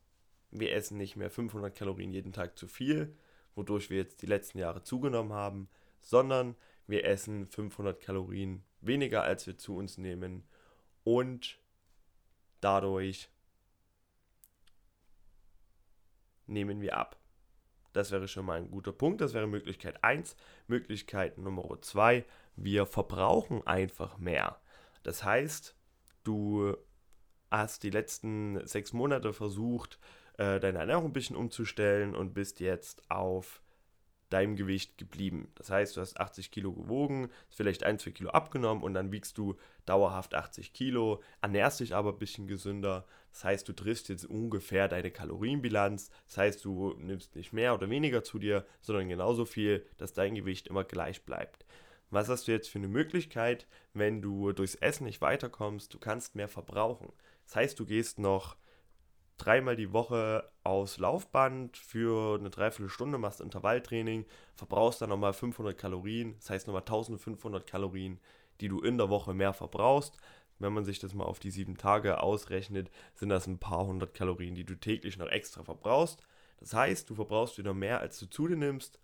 wir 0.49 0.73
essen 0.73 0.97
nicht 0.97 1.15
mehr 1.15 1.29
500 1.29 1.75
Kalorien 1.75 2.11
jeden 2.11 2.33
Tag 2.33 2.57
zu 2.57 2.67
viel, 2.67 3.15
wodurch 3.53 3.91
wir 3.91 3.97
jetzt 3.97 4.23
die 4.23 4.27
letzten 4.27 4.57
Jahre 4.57 4.81
zugenommen 4.81 5.33
haben, 5.33 5.69
sondern 6.01 6.55
wir 6.87 7.05
essen 7.05 7.45
500 7.45 8.01
Kalorien 8.01 8.63
weniger, 8.81 9.21
als 9.21 9.45
wir 9.45 9.59
zu 9.59 9.75
uns 9.75 9.99
nehmen 9.99 10.43
und 11.03 11.59
dadurch 12.63 13.29
nehmen 16.45 16.81
wir 16.81 16.97
ab. 16.97 17.19
Das 17.93 18.11
wäre 18.11 18.27
schon 18.27 18.45
mal 18.45 18.57
ein 18.57 18.71
guter 18.71 18.91
Punkt. 18.91 19.21
Das 19.21 19.33
wäre 19.33 19.47
Möglichkeit 19.47 20.03
1. 20.03 20.35
Möglichkeit 20.67 21.37
Nummer 21.37 21.79
2. 21.79 22.25
Wir 22.55 22.85
verbrauchen 22.85 23.65
einfach 23.67 24.17
mehr. 24.17 24.59
Das 25.03 25.23
heißt, 25.23 25.75
du 26.23 26.75
hast 27.51 27.83
die 27.83 27.91
letzten 27.91 28.65
sechs 28.65 28.93
Monate 28.93 29.31
versucht, 29.33 29.99
äh, 30.37 30.59
deine 30.59 30.79
Ernährung 30.79 31.05
ein 31.05 31.13
bisschen 31.13 31.35
umzustellen 31.35 32.15
und 32.15 32.33
bist 32.33 32.59
jetzt 32.59 33.09
auf 33.11 33.62
deinem 34.29 34.55
Gewicht 34.55 34.97
geblieben. 34.97 35.51
Das 35.55 35.69
heißt, 35.69 35.95
du 35.95 36.01
hast 36.01 36.19
80 36.19 36.51
Kilo 36.51 36.73
gewogen, 36.73 37.29
vielleicht 37.49 37.83
ein, 37.83 37.99
zwei 37.99 38.11
Kilo 38.11 38.31
abgenommen 38.31 38.83
und 38.83 38.93
dann 38.93 39.11
wiegst 39.11 39.37
du 39.37 39.55
dauerhaft 39.85 40.33
80 40.33 40.73
Kilo, 40.73 41.21
ernährst 41.41 41.79
dich 41.79 41.93
aber 41.93 42.11
ein 42.11 42.19
bisschen 42.19 42.47
gesünder. 42.47 43.05
Das 43.31 43.43
heißt, 43.43 43.67
du 43.67 43.73
triffst 43.73 44.09
jetzt 44.09 44.25
ungefähr 44.25 44.87
deine 44.87 45.11
Kalorienbilanz. 45.11 46.09
Das 46.27 46.37
heißt, 46.37 46.65
du 46.65 46.95
nimmst 46.99 47.35
nicht 47.35 47.53
mehr 47.53 47.73
oder 47.73 47.89
weniger 47.89 48.23
zu 48.23 48.39
dir, 48.39 48.65
sondern 48.81 49.09
genauso 49.09 49.45
viel, 49.45 49.85
dass 49.97 50.13
dein 50.13 50.35
Gewicht 50.35 50.67
immer 50.67 50.83
gleich 50.83 51.23
bleibt. 51.23 51.65
Was 52.09 52.29
hast 52.29 52.47
du 52.47 52.51
jetzt 52.51 52.69
für 52.69 52.77
eine 52.77 52.87
Möglichkeit, 52.87 53.65
wenn 53.93 54.21
du 54.21 54.51
durchs 54.51 54.75
Essen 54.75 55.05
nicht 55.05 55.21
weiterkommst? 55.21 55.93
Du 55.93 55.97
kannst 55.97 56.35
mehr 56.35 56.47
verbrauchen. 56.47 57.11
Das 57.45 57.55
heißt, 57.55 57.79
du 57.79 57.85
gehst 57.85 58.19
noch 58.19 58.55
dreimal 59.37 59.75
die 59.75 59.93
Woche 59.93 60.49
aufs 60.63 60.97
Laufband 60.97 61.77
für 61.77 62.39
eine 62.39 62.49
Dreiviertelstunde, 62.49 63.17
machst 63.17 63.41
Intervalltraining, 63.41 64.25
verbrauchst 64.55 65.01
dann 65.01 65.09
nochmal 65.09 65.33
500 65.33 65.77
Kalorien, 65.77 66.35
das 66.37 66.49
heißt 66.49 66.67
nochmal 66.67 66.83
1500 66.83 67.65
Kalorien, 67.67 68.19
die 68.61 68.67
du 68.67 68.81
in 68.81 68.97
der 68.97 69.09
Woche 69.09 69.33
mehr 69.33 69.53
verbrauchst. 69.53 70.17
Wenn 70.59 70.73
man 70.73 70.85
sich 70.85 70.99
das 70.99 71.13
mal 71.13 71.25
auf 71.25 71.39
die 71.39 71.51
sieben 71.51 71.77
Tage 71.77 72.21
ausrechnet, 72.21 72.89
sind 73.15 73.29
das 73.29 73.47
ein 73.47 73.59
paar 73.59 73.85
hundert 73.85 74.13
Kalorien, 74.13 74.55
die 74.55 74.65
du 74.65 74.75
täglich 74.75 75.17
noch 75.17 75.27
extra 75.27 75.63
verbrauchst. 75.63 76.21
Das 76.59 76.73
heißt, 76.73 77.09
du 77.09 77.15
verbrauchst 77.15 77.57
wieder 77.57 77.73
mehr, 77.73 77.99
als 77.99 78.19
du 78.19 78.29
zu 78.29 78.47
dir 78.47 78.55
nimmst 78.55 78.99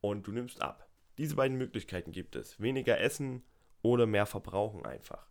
und 0.00 0.26
du 0.26 0.32
nimmst 0.32 0.62
ab. 0.62 0.88
Diese 1.18 1.36
beiden 1.36 1.58
Möglichkeiten 1.58 2.12
gibt 2.12 2.36
es. 2.36 2.60
Weniger 2.60 2.98
essen 3.00 3.42
oder 3.82 4.06
mehr 4.06 4.26
verbrauchen 4.26 4.86
einfach. 4.86 5.26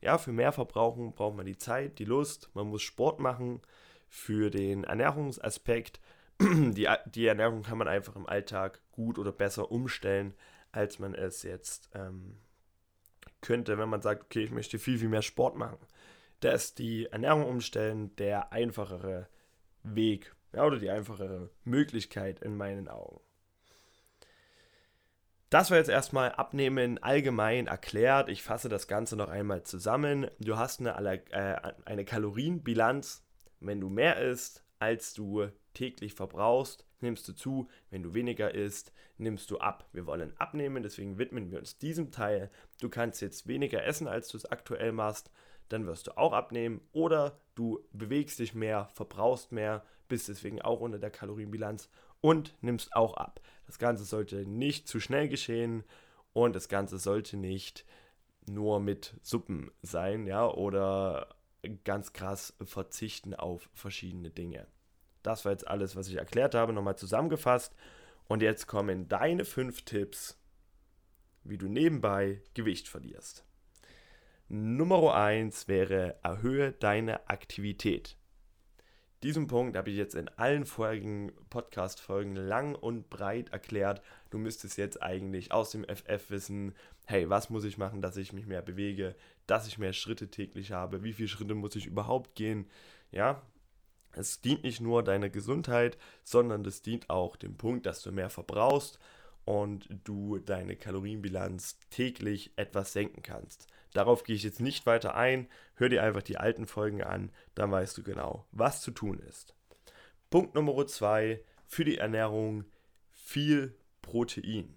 Ja, 0.00 0.18
für 0.18 0.32
mehr 0.32 0.52
Verbrauchen 0.52 1.12
braucht 1.12 1.36
man 1.36 1.46
die 1.46 1.58
Zeit, 1.58 1.98
die 1.98 2.04
Lust, 2.04 2.50
man 2.54 2.68
muss 2.68 2.82
Sport 2.82 3.20
machen. 3.20 3.60
Für 4.08 4.50
den 4.50 4.84
Ernährungsaspekt, 4.84 6.00
die, 6.40 6.88
die 7.06 7.26
Ernährung 7.26 7.62
kann 7.62 7.78
man 7.78 7.88
einfach 7.88 8.16
im 8.16 8.26
Alltag 8.26 8.80
gut 8.92 9.18
oder 9.18 9.32
besser 9.32 9.70
umstellen, 9.70 10.34
als 10.72 10.98
man 10.98 11.14
es 11.14 11.42
jetzt 11.42 11.90
ähm, 11.94 12.38
könnte, 13.40 13.78
wenn 13.78 13.88
man 13.88 14.02
sagt, 14.02 14.24
okay, 14.24 14.42
ich 14.42 14.50
möchte 14.50 14.78
viel, 14.78 14.98
viel 14.98 15.08
mehr 15.08 15.22
Sport 15.22 15.56
machen. 15.56 15.78
Da 16.40 16.52
ist 16.52 16.78
die 16.78 17.06
Ernährung 17.06 17.44
umstellen 17.44 18.16
der 18.16 18.52
einfachere 18.52 19.28
Weg 19.82 20.34
ja, 20.52 20.64
oder 20.64 20.78
die 20.78 20.90
einfachere 20.90 21.50
Möglichkeit 21.64 22.40
in 22.40 22.56
meinen 22.56 22.88
Augen. 22.88 23.20
Das 25.50 25.72
war 25.72 25.78
jetzt 25.78 25.90
erstmal 25.90 26.30
Abnehmen 26.30 27.02
allgemein 27.02 27.66
erklärt. 27.66 28.28
Ich 28.28 28.44
fasse 28.44 28.68
das 28.68 28.86
Ganze 28.86 29.16
noch 29.16 29.28
einmal 29.28 29.64
zusammen. 29.64 30.30
Du 30.38 30.56
hast 30.56 30.78
eine, 30.78 30.96
äh, 31.32 31.72
eine 31.84 32.04
Kalorienbilanz. 32.04 33.24
Wenn 33.58 33.80
du 33.80 33.88
mehr 33.88 34.20
isst, 34.20 34.64
als 34.78 35.12
du 35.12 35.48
täglich 35.74 36.14
verbrauchst, 36.14 36.86
nimmst 37.00 37.26
du 37.26 37.32
zu. 37.32 37.68
Wenn 37.90 38.04
du 38.04 38.14
weniger 38.14 38.54
isst, 38.54 38.92
nimmst 39.18 39.50
du 39.50 39.58
ab. 39.58 39.88
Wir 39.92 40.06
wollen 40.06 40.32
abnehmen, 40.38 40.84
deswegen 40.84 41.18
widmen 41.18 41.50
wir 41.50 41.58
uns 41.58 41.78
diesem 41.78 42.12
Teil. 42.12 42.48
Du 42.80 42.88
kannst 42.88 43.20
jetzt 43.20 43.48
weniger 43.48 43.84
essen, 43.84 44.06
als 44.06 44.28
du 44.28 44.36
es 44.36 44.46
aktuell 44.46 44.92
machst. 44.92 45.32
Dann 45.68 45.84
wirst 45.84 46.06
du 46.06 46.16
auch 46.16 46.32
abnehmen. 46.32 46.80
Oder 46.92 47.40
du 47.56 47.84
bewegst 47.92 48.38
dich 48.38 48.54
mehr, 48.54 48.88
verbrauchst 48.94 49.50
mehr, 49.50 49.84
bist 50.06 50.28
deswegen 50.28 50.62
auch 50.62 50.78
unter 50.78 51.00
der 51.00 51.10
Kalorienbilanz 51.10 51.90
und 52.20 52.54
nimmst 52.60 52.94
auch 52.94 53.14
ab. 53.14 53.40
Das 53.70 53.78
Ganze 53.78 54.02
sollte 54.02 54.44
nicht 54.46 54.88
zu 54.88 54.98
schnell 54.98 55.28
geschehen 55.28 55.84
und 56.32 56.56
das 56.56 56.68
Ganze 56.68 56.98
sollte 56.98 57.36
nicht 57.36 57.84
nur 58.48 58.80
mit 58.80 59.14
Suppen 59.22 59.70
sein, 59.80 60.26
ja, 60.26 60.48
oder 60.48 61.36
ganz 61.84 62.12
krass 62.12 62.52
verzichten 62.64 63.32
auf 63.32 63.70
verschiedene 63.72 64.30
Dinge. 64.30 64.66
Das 65.22 65.44
war 65.44 65.52
jetzt 65.52 65.68
alles, 65.68 65.94
was 65.94 66.08
ich 66.08 66.16
erklärt 66.16 66.56
habe, 66.56 66.72
nochmal 66.72 66.96
zusammengefasst. 66.96 67.76
Und 68.26 68.42
jetzt 68.42 68.66
kommen 68.66 69.08
deine 69.08 69.44
fünf 69.44 69.82
Tipps, 69.82 70.36
wie 71.44 71.56
du 71.56 71.68
nebenbei 71.68 72.42
Gewicht 72.54 72.88
verlierst. 72.88 73.44
Nummer 74.48 75.14
1 75.14 75.68
wäre, 75.68 76.18
erhöhe 76.24 76.72
deine 76.72 77.28
Aktivität. 77.28 78.16
Diesen 79.22 79.48
Punkt 79.48 79.76
habe 79.76 79.90
ich 79.90 79.96
jetzt 79.96 80.14
in 80.14 80.28
allen 80.38 80.64
vorigen 80.64 81.30
Podcast-Folgen 81.50 82.36
lang 82.36 82.74
und 82.74 83.10
breit 83.10 83.50
erklärt. 83.50 84.00
Du 84.30 84.38
müsstest 84.38 84.78
jetzt 84.78 85.02
eigentlich 85.02 85.52
aus 85.52 85.72
dem 85.72 85.84
FF 85.84 86.30
wissen, 86.30 86.74
hey, 87.04 87.28
was 87.28 87.50
muss 87.50 87.64
ich 87.64 87.76
machen, 87.76 88.00
dass 88.00 88.16
ich 88.16 88.32
mich 88.32 88.46
mehr 88.46 88.62
bewege, 88.62 89.14
dass 89.46 89.66
ich 89.66 89.76
mehr 89.76 89.92
Schritte 89.92 90.28
täglich 90.30 90.72
habe, 90.72 91.02
wie 91.02 91.12
viele 91.12 91.28
Schritte 91.28 91.54
muss 91.54 91.76
ich 91.76 91.84
überhaupt 91.84 92.34
gehen. 92.34 92.66
Ja, 93.12 93.42
es 94.12 94.40
dient 94.40 94.64
nicht 94.64 94.80
nur 94.80 95.04
deiner 95.04 95.28
Gesundheit, 95.28 95.98
sondern 96.24 96.64
es 96.64 96.80
dient 96.80 97.10
auch 97.10 97.36
dem 97.36 97.58
Punkt, 97.58 97.84
dass 97.84 98.00
du 98.00 98.12
mehr 98.12 98.30
verbrauchst 98.30 98.98
und 99.44 99.86
du 100.04 100.38
deine 100.38 100.76
Kalorienbilanz 100.76 101.78
täglich 101.90 102.52
etwas 102.56 102.94
senken 102.94 103.22
kannst. 103.22 103.66
Darauf 103.92 104.22
gehe 104.24 104.36
ich 104.36 104.42
jetzt 104.42 104.60
nicht 104.60 104.86
weiter 104.86 105.14
ein. 105.14 105.48
Hör 105.74 105.88
dir 105.88 106.02
einfach 106.02 106.22
die 106.22 106.38
alten 106.38 106.66
Folgen 106.66 107.02
an, 107.02 107.30
dann 107.54 107.70
weißt 107.70 107.96
du 107.98 108.02
genau, 108.02 108.46
was 108.52 108.82
zu 108.82 108.90
tun 108.90 109.18
ist. 109.18 109.54
Punkt 110.30 110.54
Nummer 110.54 110.86
zwei 110.86 111.42
für 111.66 111.84
die 111.84 111.98
Ernährung 111.98 112.64
viel 113.10 113.74
Protein. 114.02 114.76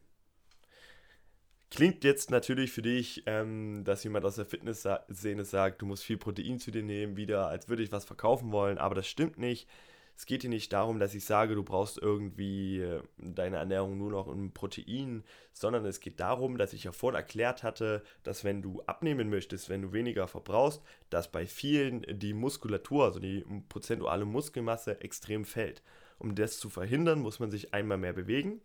Klingt 1.70 2.03
jetzt 2.03 2.29
natürlich 2.29 2.72
für 2.72 2.84
dich, 2.84 3.24
ähm, 3.25 3.84
dass 3.84 4.03
jemand 4.03 4.25
aus 4.25 4.36
der 4.36 4.46
Fitnessszene 4.46 5.43
sagt, 5.43 5.82
du 5.82 5.88
musst 5.88 6.03
viel 6.03 6.17
Protein 6.17 6.60
zu 6.60 6.70
dir 6.70 6.84
nehmen, 6.84 7.17
wieder 7.17 7.48
als 7.48 7.67
würde 7.67 7.82
ich 7.82 7.91
was 7.91 8.05
verkaufen 8.05 8.51
wollen, 8.51 8.77
aber 8.77 8.93
das 8.93 9.08
stimmt 9.08 9.39
nicht. 9.39 9.67
Es 10.15 10.25
geht 10.25 10.41
hier 10.41 10.50
nicht 10.50 10.72
darum, 10.72 11.00
dass 11.00 11.15
ich 11.15 11.25
sage, 11.25 11.55
du 11.55 11.63
brauchst 11.63 11.98
irgendwie 11.98 12.82
äh, 12.82 13.01
deine 13.17 13.58
Ernährung 13.58 13.98
nur 13.98 14.12
noch 14.12 14.32
in 14.32 14.53
Protein, 14.53 15.24
sondern 15.53 15.86
es 15.86 16.00
geht 16.00 16.20
darum, 16.20 16.58
dass 16.58 16.74
ich 16.74 16.84
ja 16.84 16.91
vorhin 16.91 17.17
erklärt 17.17 17.63
hatte, 17.63 18.03
dass 18.22 18.43
wenn 18.43 18.62
du 18.62 18.82
abnehmen 18.84 19.29
möchtest, 19.29 19.70
wenn 19.70 19.82
du 19.82 19.91
weniger 19.91 20.27
verbrauchst, 20.27 20.82
dass 21.10 21.32
bei 21.32 21.48
vielen 21.48 22.05
die 22.08 22.34
Muskulatur, 22.34 23.05
also 23.05 23.20
die 23.20 23.43
prozentuale 23.70 24.25
Muskelmasse 24.25 25.01
extrem 25.01 25.46
fällt. 25.46 25.82
Um 26.20 26.36
das 26.36 26.60
zu 26.60 26.70
verhindern, 26.70 27.20
muss 27.20 27.39
man 27.39 27.51
sich 27.51 27.74
einmal 27.74 27.98
mehr 27.98 28.13
bewegen. 28.13 28.62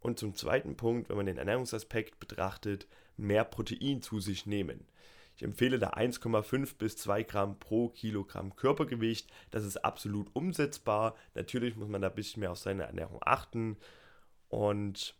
Und 0.00 0.18
zum 0.18 0.34
zweiten 0.34 0.76
Punkt, 0.76 1.08
wenn 1.08 1.16
man 1.16 1.26
den 1.26 1.38
Ernährungsaspekt 1.38 2.20
betrachtet, 2.20 2.86
mehr 3.16 3.44
Protein 3.44 4.02
zu 4.02 4.20
sich 4.20 4.46
nehmen. 4.46 4.86
Ich 5.36 5.42
empfehle 5.42 5.78
da 5.78 5.90
1,5 5.90 6.76
bis 6.78 6.96
2 6.96 7.24
Gramm 7.24 7.58
pro 7.58 7.88
Kilogramm 7.88 8.54
Körpergewicht. 8.54 9.30
Das 9.50 9.64
ist 9.64 9.78
absolut 9.78 10.28
umsetzbar. 10.34 11.16
Natürlich 11.34 11.74
muss 11.76 11.88
man 11.88 12.02
da 12.02 12.08
ein 12.08 12.14
bisschen 12.14 12.40
mehr 12.40 12.52
auf 12.52 12.58
seine 12.58 12.84
Ernährung 12.84 13.20
achten. 13.24 13.76
Und 14.48 15.16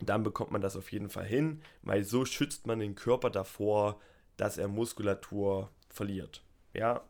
dann 0.00 0.22
bekommt 0.22 0.50
man 0.50 0.60
das 0.60 0.76
auf 0.76 0.92
jeden 0.92 1.08
Fall 1.08 1.24
hin, 1.24 1.62
weil 1.82 2.04
so 2.04 2.24
schützt 2.24 2.66
man 2.66 2.78
den 2.78 2.94
Körper 2.94 3.30
davor, 3.30 4.00
dass 4.36 4.58
er 4.58 4.68
Muskulatur 4.68 5.70
verliert. 5.88 6.42
Ja, 6.74 7.02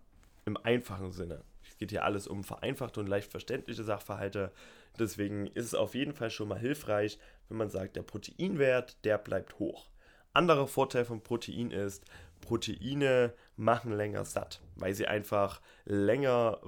im 0.45 0.57
einfachen 0.57 1.13
Sinne. 1.13 1.43
Es 1.69 1.77
geht 1.79 1.91
hier 1.91 2.05
alles 2.05 2.27
um 2.27 2.45
vereinfachte 2.45 3.01
und 3.01 3.09
leicht 3.09 3.31
verständliche 3.31 3.85
Sachverhalte. 3.85 4.53
Deswegen 4.99 5.47
ist 5.49 5.67
es 5.67 5.75
auf 5.75 5.95
jeden 5.95 6.13
Fall 6.13 6.31
schon 6.31 6.49
mal 6.49 6.59
hilfreich, 6.59 7.19
wenn 7.49 7.59
man 7.59 7.71
sagt, 7.71 7.97
der 7.97 8.03
Proteinwert, 8.03 9.05
der 9.05 9.19
bleibt 9.19 9.59
hoch. 9.59 9.90
Anderer 10.33 10.67
Vorteil 10.67 11.05
von 11.05 11.23
Protein 11.23 11.71
ist, 11.71 12.05
Proteine 12.41 13.35
machen 13.57 13.93
länger 13.93 14.25
satt, 14.25 14.61
weil 14.77 14.95
sie 14.95 15.07
einfach 15.07 15.61
länger 15.85 16.61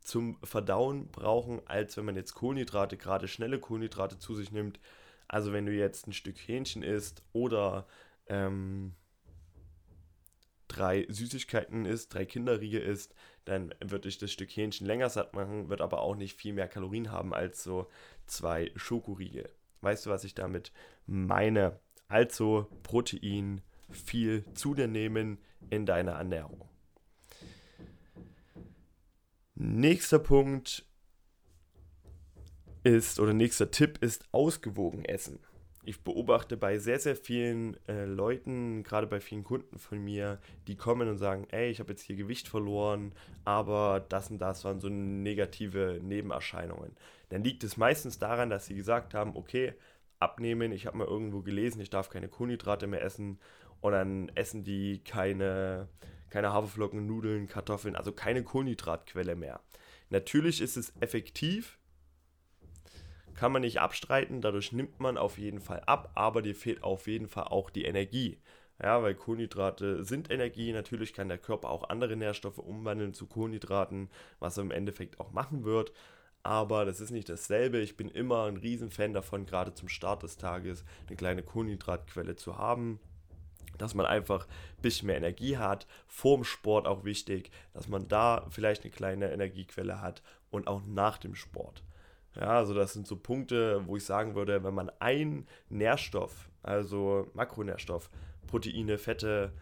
zum 0.00 0.38
Verdauen 0.42 1.08
brauchen, 1.10 1.60
als 1.66 1.96
wenn 1.96 2.04
man 2.04 2.16
jetzt 2.16 2.34
Kohlenhydrate, 2.34 2.96
gerade 2.96 3.28
schnelle 3.28 3.60
Kohlenhydrate 3.60 4.18
zu 4.18 4.34
sich 4.34 4.50
nimmt. 4.50 4.80
Also 5.28 5.52
wenn 5.52 5.66
du 5.66 5.72
jetzt 5.72 6.06
ein 6.06 6.12
Stück 6.12 6.36
Hähnchen 6.36 6.82
isst 6.82 7.22
oder 7.32 7.86
ähm, 8.26 8.94
drei 10.68 11.06
Süßigkeiten 11.08 11.84
isst, 11.84 12.12
drei 12.12 12.24
Kinderriege 12.24 12.78
isst, 12.78 13.14
dann 13.44 13.74
wird 13.80 14.04
dich 14.04 14.18
das 14.18 14.32
Stück 14.32 14.50
Hähnchen 14.50 14.86
länger 14.86 15.08
satt 15.08 15.34
machen, 15.34 15.68
wird 15.68 15.80
aber 15.80 16.00
auch 16.00 16.16
nicht 16.16 16.36
viel 16.36 16.52
mehr 16.52 16.68
Kalorien 16.68 17.10
haben 17.10 17.32
als 17.32 17.62
so 17.62 17.88
zwei 18.26 18.72
Schokoriegel. 18.76 19.48
Weißt 19.80 20.06
du, 20.06 20.10
was 20.10 20.24
ich 20.24 20.34
damit 20.34 20.72
meine? 21.06 21.78
Also 22.12 22.66
Protein 22.82 23.62
viel 23.90 24.44
zu 24.52 24.74
dir 24.74 24.86
nehmen 24.86 25.38
in 25.70 25.86
deiner 25.86 26.12
Ernährung. 26.12 26.68
Nächster 29.54 30.18
Punkt 30.18 30.84
ist 32.82 33.18
oder 33.18 33.32
nächster 33.32 33.70
Tipp 33.70 33.96
ist 34.02 34.26
ausgewogen 34.30 35.06
essen. 35.06 35.38
Ich 35.84 36.04
beobachte 36.04 36.58
bei 36.58 36.78
sehr, 36.78 36.98
sehr 36.98 37.16
vielen 37.16 37.78
äh, 37.88 38.04
Leuten, 38.04 38.82
gerade 38.82 39.06
bei 39.06 39.18
vielen 39.18 39.42
Kunden 39.42 39.78
von 39.78 39.98
mir, 39.98 40.38
die 40.66 40.76
kommen 40.76 41.08
und 41.08 41.16
sagen, 41.16 41.46
ey, 41.50 41.70
ich 41.70 41.80
habe 41.80 41.92
jetzt 41.92 42.02
hier 42.02 42.16
Gewicht 42.16 42.46
verloren, 42.46 43.14
aber 43.46 44.04
das 44.06 44.30
und 44.30 44.38
das 44.38 44.66
waren 44.66 44.80
so 44.80 44.90
negative 44.90 45.98
Nebenerscheinungen. 46.02 46.94
Dann 47.30 47.42
liegt 47.42 47.64
es 47.64 47.78
meistens 47.78 48.18
daran, 48.18 48.50
dass 48.50 48.66
sie 48.66 48.74
gesagt 48.74 49.14
haben, 49.14 49.34
okay, 49.34 49.72
abnehmen. 50.22 50.72
Ich 50.72 50.86
habe 50.86 50.98
mal 50.98 51.06
irgendwo 51.06 51.42
gelesen, 51.42 51.80
ich 51.80 51.90
darf 51.90 52.08
keine 52.08 52.28
Kohlenhydrate 52.28 52.86
mehr 52.86 53.02
essen. 53.02 53.38
Und 53.80 53.92
dann 53.92 54.30
essen 54.34 54.62
die 54.62 55.02
keine, 55.02 55.88
keine 56.30 56.52
Haferflocken, 56.52 57.06
Nudeln, 57.06 57.48
Kartoffeln, 57.48 57.96
also 57.96 58.12
keine 58.12 58.44
Kohlenhydratquelle 58.44 59.34
mehr. 59.34 59.60
Natürlich 60.08 60.60
ist 60.60 60.76
es 60.76 60.92
effektiv, 61.00 61.78
kann 63.34 63.50
man 63.50 63.62
nicht 63.62 63.80
abstreiten, 63.80 64.40
dadurch 64.40 64.72
nimmt 64.72 65.00
man 65.00 65.16
auf 65.16 65.38
jeden 65.38 65.60
Fall 65.60 65.80
ab, 65.86 66.12
aber 66.14 66.42
dir 66.42 66.54
fehlt 66.54 66.84
auf 66.84 67.08
jeden 67.08 67.28
Fall 67.28 67.44
auch 67.44 67.70
die 67.70 67.84
Energie. 67.84 68.38
Ja, 68.80 69.02
weil 69.02 69.14
Kohlenhydrate 69.14 70.04
sind 70.04 70.30
Energie. 70.30 70.72
Natürlich 70.72 71.12
kann 71.12 71.28
der 71.28 71.38
Körper 71.38 71.70
auch 71.70 71.88
andere 71.88 72.16
Nährstoffe 72.16 72.58
umwandeln 72.58 73.14
zu 73.14 73.26
Kohlenhydraten, 73.26 74.10
was 74.38 74.58
er 74.58 74.64
im 74.64 74.70
Endeffekt 74.70 75.20
auch 75.20 75.32
machen 75.32 75.64
wird 75.64 75.92
aber 76.42 76.84
das 76.84 77.00
ist 77.00 77.10
nicht 77.10 77.28
dasselbe. 77.28 77.78
Ich 77.78 77.96
bin 77.96 78.08
immer 78.08 78.44
ein 78.44 78.56
Riesenfan 78.56 79.12
davon, 79.12 79.46
gerade 79.46 79.74
zum 79.74 79.88
Start 79.88 80.22
des 80.22 80.36
Tages 80.36 80.84
eine 81.06 81.16
kleine 81.16 81.42
Kohlenhydratquelle 81.42 82.36
zu 82.36 82.58
haben. 82.58 82.98
Dass 83.78 83.94
man 83.94 84.06
einfach 84.06 84.46
ein 84.46 84.82
bisschen 84.82 85.06
mehr 85.06 85.16
Energie 85.16 85.56
hat. 85.56 85.86
Vorm 86.06 86.44
Sport 86.44 86.86
auch 86.86 87.04
wichtig, 87.04 87.50
dass 87.72 87.88
man 87.88 88.06
da 88.08 88.46
vielleicht 88.50 88.82
eine 88.82 88.90
kleine 88.90 89.32
Energiequelle 89.32 90.00
hat 90.00 90.22
und 90.50 90.68
auch 90.68 90.82
nach 90.84 91.18
dem 91.18 91.34
Sport. 91.34 91.82
Ja, 92.34 92.58
also 92.58 92.74
das 92.74 92.92
sind 92.92 93.06
so 93.06 93.16
Punkte, 93.16 93.86
wo 93.86 93.96
ich 93.96 94.04
sagen 94.04 94.34
würde, 94.34 94.64
wenn 94.64 94.74
man 94.74 94.90
einen 95.00 95.46
Nährstoff, 95.68 96.48
also 96.62 97.30
Makronährstoff, 97.34 98.10
Proteine, 98.46 98.98
Fette 98.98 99.52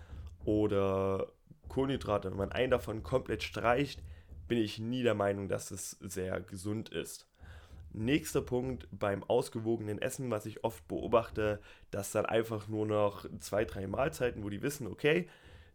oder 0.45 1.29
Kohlenhydrate, 1.69 2.31
wenn 2.31 2.39
man 2.39 2.53
einen 2.53 2.71
davon 2.71 3.03
komplett 3.03 3.43
streicht, 3.43 4.03
bin 4.51 4.59
ich 4.59 4.81
nie 4.81 5.05
der 5.05 5.15
Meinung, 5.15 5.47
dass 5.49 5.71
es 5.71 5.93
sehr 6.01 6.41
gesund 6.41 6.89
ist. 6.89 7.29
Nächster 7.93 8.43
Punkt 8.43 8.89
beim 8.91 9.23
ausgewogenen 9.23 10.03
Essen, 10.03 10.29
was 10.33 10.45
ich 10.45 10.65
oft 10.65 10.89
beobachte, 10.89 11.61
dass 11.93 12.11
dann 12.11 12.27
einfach 12.27 12.67
nur 12.67 12.85
noch 12.85 13.27
zwei, 13.39 13.65
drei 13.65 13.87
Mahlzeiten, 13.87 14.43
wo 14.43 14.49
die 14.49 14.61
wissen, 14.61 14.89
okay, 14.89 15.29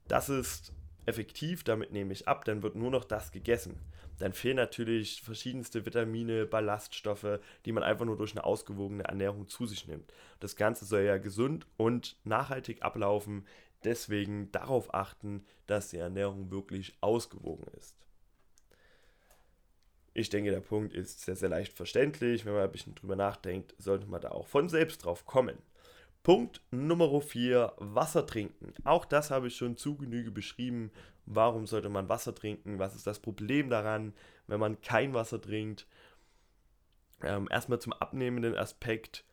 das 0.10 0.28
ist 0.28 0.74
effektiv, 1.06 1.64
damit 1.64 1.94
nehme 1.94 2.12
ich 2.12 2.28
ab, 2.28 2.44
dann 2.44 2.64
wird 2.64 2.76
nur 2.76 2.92
noch 2.92 3.06
das 3.06 3.32
gegessen. 3.32 3.80
Dann 4.20 4.34
fehlen 4.34 4.58
natürlich 4.58 5.22
verschiedenste 5.22 5.86
Vitamine, 5.86 6.46
Ballaststoffe, 6.46 7.40
die 7.64 7.72
man 7.72 7.84
einfach 7.84 8.06
nur 8.06 8.18
durch 8.18 8.34
eine 8.34 8.44
ausgewogene 8.44 9.06
Ernährung 9.06 9.48
zu 9.48 9.66
sich 9.66 9.88
nimmt. 9.88 10.12
Das 10.42 10.58
Ganze 10.58 10.84
soll 10.84 11.04
ja 11.04 11.18
gesund 11.18 11.66
und 11.78 12.18
nachhaltig 12.26 12.84
ablaufen, 12.84 13.48
deswegen 13.86 14.52
darauf 14.52 14.94
achten, 14.94 15.46
dass 15.66 15.92
die 15.92 15.98
Ernährung 15.98 16.52
wirklich 16.52 16.98
ausgewogen 17.00 17.68
ist. 17.80 17.95
Ich 20.18 20.30
denke, 20.30 20.50
der 20.50 20.62
Punkt 20.62 20.94
ist 20.94 21.20
sehr, 21.20 21.36
sehr 21.36 21.50
leicht 21.50 21.74
verständlich. 21.74 22.46
Wenn 22.46 22.54
man 22.54 22.64
ein 22.64 22.72
bisschen 22.72 22.96
drüber 22.96 23.18
nachdenkt, 23.18 23.76
sollte 23.78 24.08
man 24.08 24.22
da 24.22 24.32
auch 24.32 24.48
von 24.48 24.70
selbst 24.70 25.04
drauf 25.04 25.26
kommen. 25.26 25.58
Punkt 26.24 26.62
Nummer 26.72 27.22
4, 27.22 27.74
Wasser 27.80 28.26
trinken. 28.26 28.74
Auch 28.86 29.04
das 29.04 29.30
habe 29.30 29.48
ich 29.48 29.58
schon 29.58 29.76
zu 29.76 29.98
Genüge 29.98 30.32
beschrieben. 30.32 30.90
Warum 31.26 31.68
sollte 31.68 31.90
man 31.90 32.08
Wasser 32.08 32.34
trinken? 32.34 32.80
Was 32.80 32.96
ist 32.96 33.06
das 33.06 33.20
Problem 33.20 33.70
daran, 33.70 34.14
wenn 34.48 34.62
man 34.62 34.80
kein 34.80 35.14
Wasser 35.14 35.42
trinkt? 35.42 35.86
Ähm, 37.22 37.50
erstmal 37.52 37.80
zum 37.80 37.92
abnehmenden 37.92 38.56
Aspekt, 38.56 39.26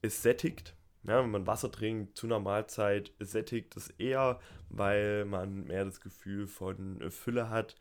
es 0.00 0.22
sättigt. 0.22 0.74
Ja, 1.02 1.22
wenn 1.22 1.30
man 1.30 1.46
Wasser 1.46 1.70
trinkt 1.70 2.16
zu 2.16 2.26
einer 2.26 2.40
Mahlzeit, 2.40 3.12
sättigt 3.18 3.76
es 3.76 3.90
eher, 3.90 4.40
weil 4.70 5.26
man 5.26 5.66
mehr 5.66 5.84
das 5.84 6.00
Gefühl 6.00 6.46
von 6.46 7.10
Fülle 7.10 7.50
hat 7.50 7.76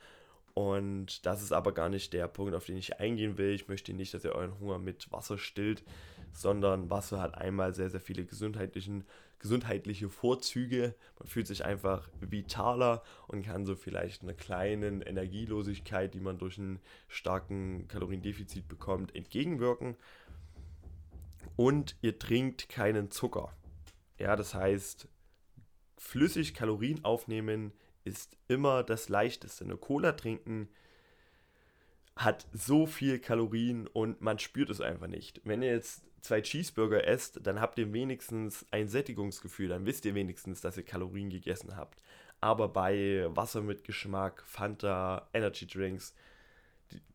und 0.60 1.26
das 1.26 1.42
ist 1.42 1.54
aber 1.54 1.72
gar 1.72 1.88
nicht 1.88 2.12
der 2.12 2.28
Punkt, 2.28 2.54
auf 2.54 2.66
den 2.66 2.76
ich 2.76 3.00
eingehen 3.00 3.38
will. 3.38 3.54
Ich 3.54 3.70
möchte 3.70 3.94
nicht, 3.94 4.14
dass 4.14 4.26
ihr 4.26 4.34
euren 4.34 4.60
Hunger 4.60 4.78
mit 4.78 5.10
Wasser 5.10 5.38
stillt, 5.38 5.86
sondern 6.34 6.90
Wasser 6.90 7.22
hat 7.22 7.38
einmal 7.38 7.74
sehr, 7.74 7.90
sehr 7.90 8.02
viele 8.02 8.26
gesundheitlichen, 8.26 9.06
gesundheitliche 9.40 10.10
Vorzüge. 10.10 10.96
Man 11.18 11.30
fühlt 11.30 11.48
sich 11.48 11.64
einfach 11.64 12.10
vitaler 12.20 13.04
und 13.30 13.46
kann 13.46 13.66
so 13.66 13.78
vielleicht 13.78 14.22
einer 14.22 14.34
kleinen 14.34 15.02
Energielosigkeit, 15.02 16.14
die 16.14 16.20
man 16.20 16.38
durch 16.38 16.58
einen 16.58 16.82
starken 17.08 17.88
Kaloriendefizit 17.88 18.68
bekommt, 18.68 19.16
entgegenwirken. 19.16 19.96
Und 21.56 21.96
ihr 22.02 22.20
trinkt 22.20 22.68
keinen 22.68 23.12
Zucker. 23.12 23.56
Ja, 24.18 24.36
das 24.36 24.54
heißt, 24.54 25.08
flüssig 25.98 26.54
Kalorien 26.54 27.06
aufnehmen 27.06 27.72
ist 28.10 28.38
immer 28.48 28.84
das 28.84 29.10
Leichteste. 29.10 29.64
Eine 29.64 29.78
Cola 29.78 30.14
trinken 30.14 30.70
hat 32.16 32.48
so 32.52 32.86
viel 32.86 33.20
Kalorien 33.20 33.88
und 33.88 34.20
man 34.22 34.40
spürt 34.40 34.70
es 34.70 34.82
einfach 34.82 35.08
nicht. 35.08 35.42
Wenn 35.46 35.62
ihr 35.62 35.72
jetzt 35.72 36.04
zwei 36.22 36.42
Cheeseburger 36.42 37.08
esst, 37.08 37.40
dann 37.46 37.62
habt 37.62 37.80
ihr 37.80 37.94
wenigstens 37.94 38.66
ein 38.72 38.90
Sättigungsgefühl, 38.90 39.70
dann 39.70 39.86
wisst 39.86 40.04
ihr 40.06 40.16
wenigstens, 40.16 40.60
dass 40.60 40.76
ihr 40.76 40.84
Kalorien 40.84 41.30
gegessen 41.30 41.78
habt. 41.78 42.02
Aber 42.42 42.68
bei 42.68 43.26
Wasser 43.30 43.62
mit 43.62 43.84
Geschmack, 43.84 44.44
Fanta, 44.46 45.30
Energy 45.34 45.66
Drinks, 45.66 46.14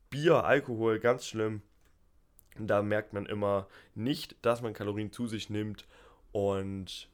Bier, 0.09 0.43
Alkohol, 0.43 0.99
ganz 0.99 1.27
schlimm. 1.27 1.61
Da 2.57 2.81
merkt 2.81 3.13
man 3.13 3.25
immer 3.25 3.67
nicht, 3.95 4.37
dass 4.41 4.61
man 4.61 4.73
Kalorien 4.73 5.11
zu 5.11 5.27
sich 5.27 5.49
nimmt 5.49 5.85
und 6.31 7.09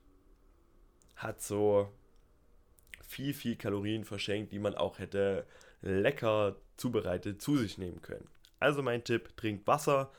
hat 1.15 1.41
so 1.41 1.91
viel, 3.11 3.33
viel 3.33 3.55
Kalorien 3.55 4.05
verschenkt, 4.05 4.53
die 4.53 4.59
man 4.59 4.75
auch 4.75 4.97
hätte 4.99 5.45
lecker 5.81 6.55
zubereitet 6.77 7.41
zu 7.41 7.57
sich 7.57 7.77
nehmen 7.77 8.01
können. 8.01 8.27
Also 8.59 8.81
mein 8.81 9.03
Tipp, 9.03 9.35
trinkt 9.37 9.67
Wasser, 9.67 10.11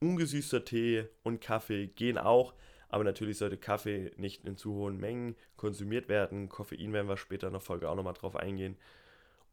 ungesüßter 0.00 0.64
Tee 0.64 1.06
und 1.22 1.40
Kaffee 1.40 1.88
gehen 1.88 2.18
auch, 2.18 2.54
aber 2.88 3.04
natürlich 3.04 3.38
sollte 3.38 3.58
Kaffee 3.58 4.12
nicht 4.16 4.44
in 4.44 4.56
zu 4.56 4.74
hohen 4.74 4.98
Mengen 4.98 5.36
konsumiert 5.56 6.08
werden. 6.08 6.48
Koffein 6.48 6.92
werden 6.92 7.08
wir 7.08 7.16
später 7.16 7.48
in 7.48 7.52
der 7.52 7.60
Folge 7.60 7.88
auch 7.88 7.94
nochmal 7.94 8.14
drauf 8.14 8.36
eingehen. 8.36 8.76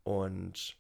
Und 0.04 0.78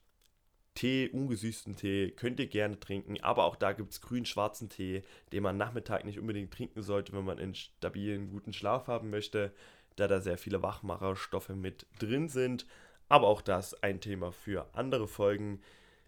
Tee, 0.77 1.09
ungesüßten 1.09 1.75
Tee, 1.75 2.11
könnt 2.11 2.39
ihr 2.39 2.45
gerne 2.47 2.79
trinken, 2.79 3.19
aber 3.21 3.45
auch 3.45 3.55
da 3.55 3.73
gibt 3.73 3.91
es 3.91 4.01
grün-schwarzen 4.01 4.69
Tee, 4.69 5.01
den 5.31 5.41
man 5.41 5.57
Nachmittag 5.57 6.05
nicht 6.05 6.19
unbedingt 6.19 6.53
trinken 6.53 6.83
sollte, 6.83 7.13
wenn 7.13 7.25
man 7.25 7.39
einen 7.39 7.55
stabilen, 7.55 8.29
guten 8.29 8.53
Schlaf 8.53 8.85
haben 8.85 9.09
möchte, 9.09 9.51
da 9.97 10.07
da 10.07 10.21
sehr 10.21 10.37
viele 10.37 10.63
Wachmacherstoffe 10.63 11.49
mit 11.49 11.85
drin 11.99 12.29
sind. 12.29 12.65
Aber 13.09 13.27
auch 13.27 13.41
das 13.41 13.83
ein 13.83 13.99
Thema 14.01 14.31
für 14.31 14.67
andere 14.73 15.07
Folgen. 15.07 15.61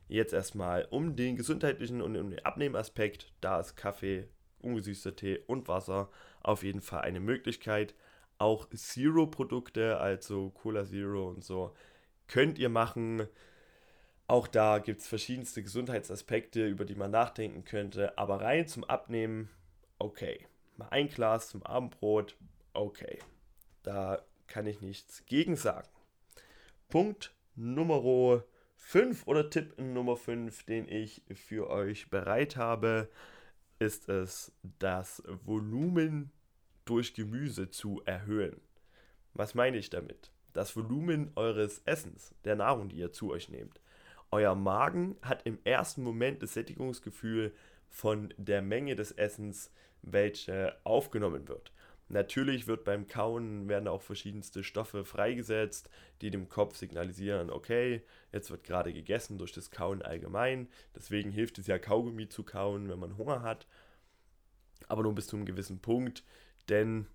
Jetzt 0.07 0.33
erstmal 0.33 0.87
um 0.89 1.15
den 1.15 1.35
gesundheitlichen 1.35 2.01
und 2.01 2.15
um 2.15 2.29
den 2.29 2.43
Abnehmaspekt. 2.45 3.31
Da 3.41 3.59
ist 3.59 3.75
Kaffee, 3.75 4.27
ungesüßter 4.59 5.15
Tee 5.15 5.39
und 5.47 5.67
Wasser 5.67 6.09
auf 6.41 6.63
jeden 6.63 6.81
Fall 6.81 7.01
eine 7.01 7.19
Möglichkeit. 7.19 7.93
Auch 8.37 8.67
Zero-Produkte, 8.69 9.97
also 9.97 10.49
Cola 10.51 10.85
Zero 10.85 11.27
und 11.29 11.43
so, 11.43 11.73
könnt 12.27 12.57
ihr 12.57 12.69
machen. 12.69 13.27
Auch 14.27 14.47
da 14.47 14.79
gibt 14.79 15.01
es 15.01 15.07
verschiedenste 15.07 15.63
Gesundheitsaspekte, 15.63 16.65
über 16.67 16.85
die 16.85 16.95
man 16.95 17.11
nachdenken 17.11 17.65
könnte. 17.65 18.17
Aber 18.17 18.41
rein 18.41 18.67
zum 18.67 18.83
Abnehmen, 18.83 19.49
okay. 19.97 20.45
Mal 20.77 20.89
ein 20.89 21.09
Glas 21.09 21.49
zum 21.49 21.63
Abendbrot, 21.63 22.37
okay. 22.73 23.19
Da 23.83 24.23
kann 24.47 24.65
ich 24.65 24.81
nichts 24.81 25.25
gegen 25.25 25.55
sagen. 25.55 25.87
Punkt 26.89 27.33
Nummer 27.55 28.43
5 28.77 29.27
oder 29.27 29.49
Tipp 29.49 29.79
Nummer 29.79 30.15
5, 30.15 30.63
den 30.63 30.87
ich 30.87 31.21
für 31.35 31.69
euch 31.69 32.09
bereit 32.09 32.55
habe, 32.55 33.09
ist 33.77 34.09
es, 34.09 34.51
das 34.79 35.23
Volumen 35.45 36.31
durch 36.85 37.13
Gemüse 37.13 37.69
zu 37.69 38.01
erhöhen. 38.05 38.59
Was 39.33 39.53
meine 39.53 39.77
ich 39.77 39.89
damit? 39.89 40.31
Das 40.53 40.75
Volumen 40.75 41.31
eures 41.35 41.81
Essens, 41.85 42.33
der 42.43 42.55
Nahrung, 42.55 42.89
die 42.89 42.97
ihr 42.97 43.11
zu 43.11 43.31
euch 43.31 43.49
nehmt. 43.49 43.79
Euer 44.31 44.55
Magen 44.55 45.15
hat 45.21 45.45
im 45.45 45.59
ersten 45.63 46.03
Moment 46.03 46.41
das 46.41 46.53
Sättigungsgefühl 46.53 47.53
von 47.89 48.33
der 48.37 48.61
Menge 48.61 48.95
des 48.95 49.11
Essens, 49.11 49.71
welche 50.01 50.75
aufgenommen 50.83 51.47
wird. 51.47 51.71
Natürlich 52.11 52.65
wird 52.65 52.85
beim 52.85 53.07
Kauen 53.07 53.69
werden 53.69 53.87
auch 53.87 54.01
verschiedenste 54.01 54.63
Stoffe 54.63 55.05
freigesetzt, 55.05 55.91
die 56.21 56.31
dem 56.31 56.49
Kopf 56.49 56.75
signalisieren, 56.75 57.51
okay, 57.51 58.01
jetzt 58.31 58.49
wird 58.49 58.63
gerade 58.63 58.91
gegessen 58.91 59.37
durch 59.37 59.51
das 59.51 59.69
Kauen 59.69 60.01
allgemein. 60.01 60.67
Deswegen 60.95 61.29
hilft 61.31 61.59
es 61.59 61.67
ja 61.67 61.77
Kaugummi 61.77 62.27
zu 62.27 62.43
kauen, 62.43 62.89
wenn 62.89 62.97
man 62.97 63.17
Hunger 63.17 63.43
hat. 63.43 63.67
Aber 64.87 65.03
nur 65.03 65.13
bis 65.13 65.27
zu 65.27 65.35
einem 65.35 65.45
gewissen 65.45 65.81
Punkt, 65.81 66.23
denn 66.67 67.05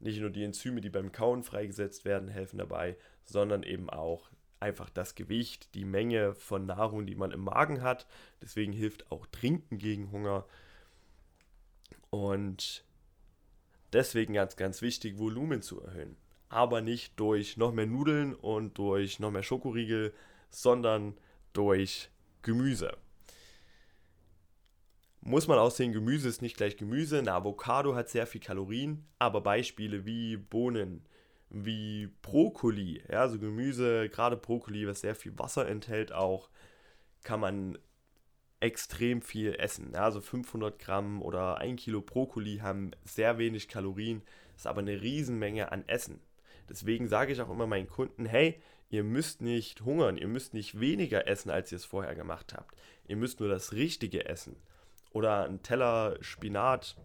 nicht 0.00 0.20
nur 0.20 0.30
die 0.30 0.42
Enzyme, 0.42 0.80
die 0.80 0.90
beim 0.90 1.12
Kauen 1.12 1.44
freigesetzt 1.44 2.04
werden, 2.04 2.28
helfen 2.28 2.58
dabei, 2.58 2.96
sondern 3.22 3.62
eben 3.62 3.88
auch 3.88 4.30
einfach 4.58 4.90
das 4.90 5.14
Gewicht, 5.14 5.74
die 5.76 5.84
Menge 5.84 6.34
von 6.34 6.66
Nahrung, 6.66 7.06
die 7.06 7.14
man 7.14 7.30
im 7.30 7.44
Magen 7.44 7.82
hat. 7.82 8.08
Deswegen 8.42 8.72
hilft 8.72 9.12
auch 9.12 9.26
Trinken 9.26 9.78
gegen 9.78 10.10
Hunger. 10.10 10.44
Und 12.10 12.85
deswegen 13.96 14.34
ganz, 14.34 14.56
ganz 14.56 14.82
wichtig, 14.82 15.18
Volumen 15.18 15.62
zu 15.62 15.80
erhöhen. 15.80 16.16
Aber 16.48 16.80
nicht 16.82 17.18
durch 17.18 17.56
noch 17.56 17.72
mehr 17.72 17.86
Nudeln 17.86 18.34
und 18.34 18.78
durch 18.78 19.18
noch 19.18 19.30
mehr 19.30 19.42
Schokoriegel, 19.42 20.12
sondern 20.50 21.14
durch 21.52 22.10
Gemüse. 22.42 22.96
Muss 25.22 25.48
man 25.48 25.58
auch 25.58 25.70
sehen, 25.70 25.92
Gemüse 25.92 26.28
ist 26.28 26.42
nicht 26.42 26.56
gleich 26.56 26.76
Gemüse. 26.76 27.18
Eine 27.18 27.32
Avocado 27.32 27.96
hat 27.96 28.08
sehr 28.08 28.26
viel 28.26 28.40
Kalorien, 28.40 29.04
aber 29.18 29.40
Beispiele 29.40 30.04
wie 30.04 30.36
Bohnen, 30.36 31.02
wie 31.48 32.08
Brokkoli, 32.22 33.02
ja, 33.10 33.22
also 33.22 33.38
Gemüse, 33.38 34.08
gerade 34.10 34.36
Brokkoli, 34.36 34.86
was 34.86 35.00
sehr 35.00 35.14
viel 35.14 35.36
Wasser 35.38 35.66
enthält, 35.66 36.12
auch 36.12 36.48
kann 37.24 37.40
man 37.40 37.78
extrem 38.66 39.22
viel 39.22 39.54
essen. 39.54 39.94
Also 39.94 40.20
500 40.20 40.78
Gramm 40.78 41.22
oder 41.22 41.58
1 41.58 41.80
Kilo 41.80 42.00
Brokkoli 42.00 42.58
haben 42.58 42.90
sehr 43.04 43.38
wenig 43.38 43.68
Kalorien, 43.68 44.22
ist 44.56 44.66
aber 44.66 44.80
eine 44.80 45.00
Riesenmenge 45.00 45.70
an 45.70 45.84
Essen. 45.86 46.20
Deswegen 46.68 47.06
sage 47.06 47.32
ich 47.32 47.40
auch 47.40 47.50
immer 47.50 47.68
meinen 47.68 47.88
Kunden, 47.88 48.26
hey, 48.26 48.60
ihr 48.90 49.04
müsst 49.04 49.40
nicht 49.40 49.82
hungern, 49.82 50.16
ihr 50.16 50.26
müsst 50.26 50.52
nicht 50.52 50.80
weniger 50.80 51.28
essen, 51.28 51.50
als 51.50 51.70
ihr 51.70 51.76
es 51.76 51.84
vorher 51.84 52.16
gemacht 52.16 52.54
habt. 52.54 52.76
Ihr 53.06 53.16
müsst 53.16 53.38
nur 53.38 53.48
das 53.48 53.72
Richtige 53.72 54.26
essen. 54.28 54.56
Oder 55.12 55.44
ein 55.44 55.62
Teller 55.62 56.16
Spinat, 56.20 56.96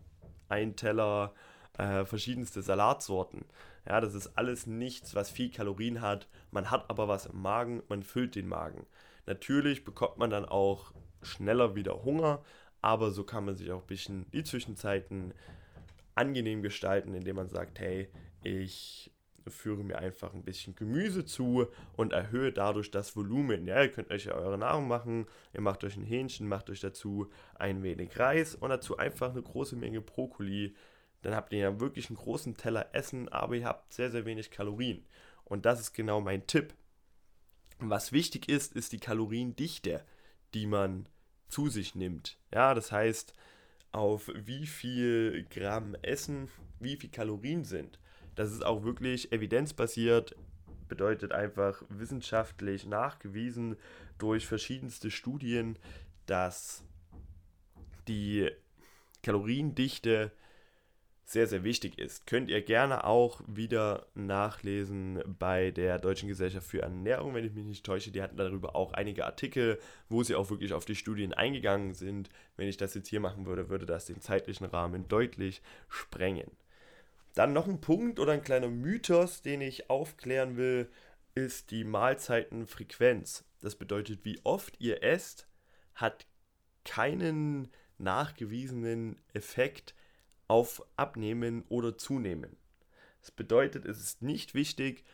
ein 0.49 0.75
Teller 0.75 1.33
äh, 1.77 2.05
verschiedenste 2.05 2.63
Salatsorten. 2.63 3.45
Ja, 3.87 4.01
das 4.01 4.15
ist 4.15 4.35
alles 4.35 4.65
nichts, 4.65 5.13
was 5.13 5.29
viel 5.29 5.51
Kalorien 5.51 6.01
hat. 6.01 6.27
Man 6.49 6.71
hat 6.71 6.89
aber 6.89 7.07
was 7.07 7.27
im 7.27 7.39
Magen, 7.39 7.83
man 7.87 8.01
füllt 8.01 8.33
den 8.33 8.47
Magen. 8.47 8.87
Natürlich 9.27 9.83
bekommt 9.83 10.17
man 10.17 10.31
dann 10.31 10.45
auch 10.45 10.91
schneller 11.23 11.75
wieder 11.75 12.03
Hunger, 12.03 12.43
aber 12.81 13.11
so 13.11 13.23
kann 13.23 13.45
man 13.45 13.55
sich 13.55 13.71
auch 13.71 13.81
ein 13.81 13.87
bisschen 13.87 14.25
die 14.31 14.43
Zwischenzeiten 14.43 15.33
angenehm 16.15 16.61
gestalten, 16.61 17.13
indem 17.13 17.37
man 17.37 17.49
sagt, 17.49 17.79
hey, 17.79 18.09
ich 18.43 19.11
führe 19.47 19.83
mir 19.83 19.97
einfach 19.97 20.33
ein 20.33 20.43
bisschen 20.43 20.75
Gemüse 20.75 21.25
zu 21.25 21.67
und 21.93 22.13
erhöhe 22.13 22.51
dadurch 22.51 22.91
das 22.91 23.15
Volumen. 23.15 23.65
Ja, 23.65 23.81
ihr 23.81 23.91
könnt 23.91 24.11
euch 24.11 24.25
ja 24.25 24.33
eure 24.33 24.57
Nahrung 24.57 24.87
machen, 24.87 25.25
ihr 25.53 25.61
macht 25.61 25.83
euch 25.83 25.97
ein 25.97 26.03
Hähnchen, 26.03 26.47
macht 26.47 26.69
euch 26.69 26.79
dazu 26.79 27.29
ein 27.55 27.83
wenig 27.83 28.19
Reis 28.19 28.55
und 28.55 28.69
dazu 28.69 28.97
einfach 28.97 29.31
eine 29.31 29.41
große 29.41 29.75
Menge 29.75 30.01
Brokkoli, 30.01 30.75
dann 31.21 31.35
habt 31.35 31.53
ihr 31.53 31.59
ja 31.59 31.79
wirklich 31.79 32.09
einen 32.09 32.17
großen 32.17 32.57
Teller 32.57 32.89
Essen, 32.93 33.29
aber 33.29 33.55
ihr 33.55 33.65
habt 33.65 33.93
sehr, 33.93 34.11
sehr 34.11 34.25
wenig 34.25 34.51
Kalorien. 34.51 35.05
Und 35.43 35.65
das 35.65 35.79
ist 35.79 35.93
genau 35.93 36.21
mein 36.21 36.47
Tipp. 36.47 36.73
Was 37.79 38.11
wichtig 38.11 38.49
ist, 38.49 38.73
ist 38.73 38.91
die 38.91 38.99
Kaloriendichte, 38.99 40.03
die 40.53 40.67
man 40.67 41.07
zu 41.49 41.69
sich 41.69 41.95
nimmt. 41.95 42.37
Ja, 42.53 42.73
das 42.73 42.91
heißt, 42.91 43.33
auf 43.91 44.31
wie 44.33 44.65
viel 44.65 45.45
Gramm 45.49 45.95
Essen, 46.01 46.49
wie 46.79 46.95
viel 46.95 47.09
Kalorien 47.09 47.63
sind. 47.65 47.99
Das 48.35 48.51
ist 48.51 48.65
auch 48.65 48.83
wirklich 48.83 49.31
evidenzbasiert, 49.31 50.35
bedeutet 50.87 51.31
einfach 51.31 51.83
wissenschaftlich 51.89 52.85
nachgewiesen 52.85 53.75
durch 54.17 54.47
verschiedenste 54.47 55.11
Studien, 55.11 55.77
dass 56.25 56.83
die 58.07 58.49
Kaloriendichte 59.23 60.31
sehr, 61.31 61.47
sehr 61.47 61.63
wichtig 61.63 61.97
ist. 61.97 62.27
Könnt 62.27 62.49
ihr 62.49 62.61
gerne 62.61 63.05
auch 63.05 63.41
wieder 63.47 64.07
nachlesen 64.15 65.23
bei 65.39 65.71
der 65.71 65.97
Deutschen 65.97 66.27
Gesellschaft 66.27 66.67
für 66.67 66.81
Ernährung, 66.81 67.33
wenn 67.33 67.45
ich 67.45 67.53
mich 67.53 67.65
nicht 67.65 67.85
täusche. 67.85 68.11
Die 68.11 68.21
hatten 68.21 68.35
darüber 68.35 68.75
auch 68.75 68.91
einige 68.93 69.25
Artikel, 69.25 69.79
wo 70.09 70.23
sie 70.23 70.35
auch 70.35 70.49
wirklich 70.49 70.73
auf 70.73 70.83
die 70.83 70.95
Studien 70.95 71.33
eingegangen 71.33 71.93
sind. 71.93 72.29
Wenn 72.57 72.67
ich 72.67 72.77
das 72.77 72.93
jetzt 72.95 73.07
hier 73.07 73.21
machen 73.21 73.45
würde, 73.45 73.69
würde 73.69 73.85
das 73.85 74.05
den 74.05 74.19
zeitlichen 74.19 74.65
Rahmen 74.65 75.07
deutlich 75.07 75.61
sprengen. 75.87 76.51
Dann 77.33 77.53
noch 77.53 77.67
ein 77.67 77.79
Punkt 77.79 78.19
oder 78.19 78.33
ein 78.33 78.43
kleiner 78.43 78.67
Mythos, 78.67 79.41
den 79.41 79.61
ich 79.61 79.89
aufklären 79.89 80.57
will, 80.57 80.89
ist 81.33 81.71
die 81.71 81.85
Mahlzeitenfrequenz. 81.85 83.45
Das 83.61 83.75
bedeutet, 83.75 84.25
wie 84.25 84.41
oft 84.43 84.81
ihr 84.81 85.01
esst, 85.01 85.47
hat 85.95 86.25
keinen 86.83 87.69
nachgewiesenen 87.97 89.17
Effekt 89.33 89.95
auf 90.51 90.85
Abnehmen 90.97 91.63
oder 91.69 91.97
Zunehmen. 91.97 92.57
Das 93.21 93.31
bedeutet, 93.31 93.85
es 93.85 94.01
ist 94.01 94.21
nicht 94.21 94.53
wichtig, 94.53 95.05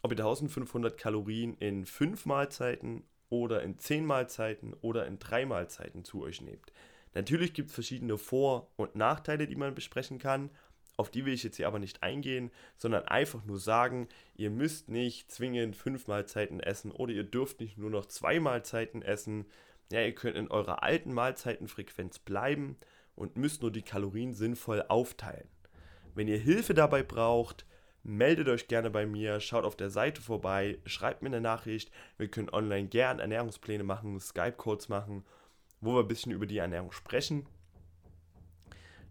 ob 0.00 0.10
ihr 0.12 0.16
1500 0.16 0.96
Kalorien 0.96 1.52
in 1.58 1.84
5 1.84 2.24
Mahlzeiten 2.24 3.04
oder 3.28 3.62
in 3.62 3.78
10 3.78 4.06
Mahlzeiten 4.06 4.72
oder 4.80 5.06
in 5.06 5.18
3 5.18 5.44
Mahlzeiten 5.44 6.02
zu 6.02 6.22
euch 6.22 6.40
nehmt. 6.40 6.72
Natürlich 7.12 7.52
gibt 7.52 7.68
es 7.68 7.74
verschiedene 7.74 8.16
Vor- 8.16 8.70
und 8.76 8.96
Nachteile, 8.96 9.46
die 9.46 9.56
man 9.56 9.74
besprechen 9.74 10.18
kann. 10.18 10.48
Auf 10.96 11.10
die 11.10 11.26
will 11.26 11.34
ich 11.34 11.42
jetzt 11.42 11.58
hier 11.58 11.66
aber 11.66 11.78
nicht 11.78 12.02
eingehen, 12.02 12.50
sondern 12.78 13.04
einfach 13.04 13.44
nur 13.44 13.58
sagen, 13.58 14.08
ihr 14.34 14.48
müsst 14.48 14.88
nicht 14.88 15.30
zwingend 15.30 15.76
5 15.76 16.06
Mahlzeiten 16.06 16.58
essen 16.58 16.90
oder 16.90 17.12
ihr 17.12 17.24
dürft 17.24 17.60
nicht 17.60 17.76
nur 17.76 17.90
noch 17.90 18.06
2 18.06 18.40
Mahlzeiten 18.40 19.02
essen. 19.02 19.44
Ja, 19.92 20.00
ihr 20.00 20.14
könnt 20.14 20.38
in 20.38 20.50
eurer 20.50 20.82
alten 20.82 21.12
Mahlzeitenfrequenz 21.12 22.18
bleiben 22.18 22.78
und 23.16 23.36
müsst 23.36 23.62
nur 23.62 23.72
die 23.72 23.82
Kalorien 23.82 24.34
sinnvoll 24.34 24.84
aufteilen. 24.88 25.48
Wenn 26.14 26.28
ihr 26.28 26.38
Hilfe 26.38 26.74
dabei 26.74 27.02
braucht, 27.02 27.66
meldet 28.02 28.48
euch 28.48 28.68
gerne 28.68 28.90
bei 28.90 29.04
mir, 29.04 29.40
schaut 29.40 29.64
auf 29.64 29.76
der 29.76 29.90
Seite 29.90 30.22
vorbei, 30.22 30.78
schreibt 30.86 31.22
mir 31.22 31.28
eine 31.28 31.40
Nachricht. 31.40 31.90
Wir 32.18 32.28
können 32.28 32.50
online 32.50 32.88
gerne 32.88 33.20
Ernährungspläne 33.20 33.82
machen, 33.82 34.20
Skype-Codes 34.20 34.88
machen, 34.88 35.24
wo 35.80 35.94
wir 35.94 36.00
ein 36.00 36.08
bisschen 36.08 36.32
über 36.32 36.46
die 36.46 36.58
Ernährung 36.58 36.92
sprechen. 36.92 37.46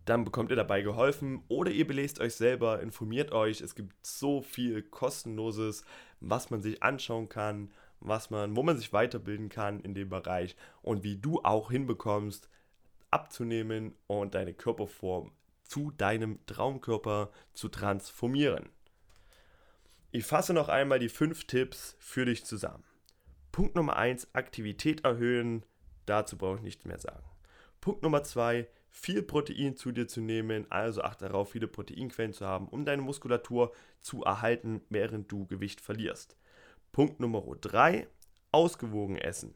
Dann 0.06 0.24
bekommt 0.24 0.52
ihr 0.52 0.56
dabei 0.56 0.82
geholfen 0.82 1.44
oder 1.48 1.72
ihr 1.72 1.88
belest 1.88 2.20
euch 2.20 2.36
selber, 2.36 2.80
informiert 2.80 3.32
euch. 3.32 3.60
Es 3.62 3.74
gibt 3.74 4.06
so 4.06 4.41
viel 4.41 4.84
kostenloses, 4.84 5.84
was 6.20 6.52
man 6.52 6.62
sich 6.62 6.84
anschauen 6.84 7.28
kann, 7.28 7.72
was 8.00 8.30
man, 8.30 8.56
wo 8.56 8.62
man 8.62 8.78
sich 8.78 8.94
weiterbilden 8.94 9.50
kann 9.50 9.80
in 9.80 9.96
dem 9.96 10.10
Bereich 10.10 10.56
und 10.84 11.04
wie 11.04 11.18
du 11.18 11.41
auch 11.44 11.72
hinbekommst, 11.72 12.50
abzunehmen 13.15 13.95
und 14.08 14.36
deine 14.36 14.54
Körperform 14.54 15.32
zu 15.63 15.91
deinem 15.91 16.45
Traumkörper 16.47 17.32
zu 17.54 17.69
transformieren. 17.69 18.67
Ich 20.12 20.25
fasse 20.25 20.54
noch 20.54 20.67
einmal 20.67 20.99
die 20.99 21.08
fünf 21.08 21.45
Tipps 21.47 21.95
für 21.97 22.25
dich 22.25 22.43
zusammen. 22.43 22.84
Punkt 23.54 23.75
Nummer 23.75 23.95
1, 23.95 24.36
Aktivität 24.36 25.06
erhöhen. 25.06 25.65
Dazu 26.06 26.38
brauche 26.38 26.58
ich 26.58 26.63
nichts 26.63 26.84
mehr 26.84 26.99
sagen. 26.99 27.23
Punkt 27.80 28.04
Nummer 28.04 28.21
2, 28.21 28.67
viel 28.89 29.23
Protein 29.23 29.78
zu 29.78 29.93
dir 29.93 30.10
zu 30.10 30.19
nehmen. 30.19 30.69
Also 30.69 31.01
achte 31.01 31.25
darauf, 31.25 31.51
viele 31.51 31.67
Proteinquellen 31.67 32.34
zu 32.34 32.45
haben, 32.45 32.67
um 32.67 32.84
deine 32.84 33.01
Muskulatur 33.01 33.71
zu 34.01 34.23
erhalten, 34.23 34.82
während 34.89 35.32
du 35.32 35.45
Gewicht 35.47 35.80
verlierst. 35.80 36.36
Punkt 36.91 37.21
Nummer 37.21 37.43
3, 37.62 38.08
ausgewogen 38.51 39.17
essen. 39.17 39.54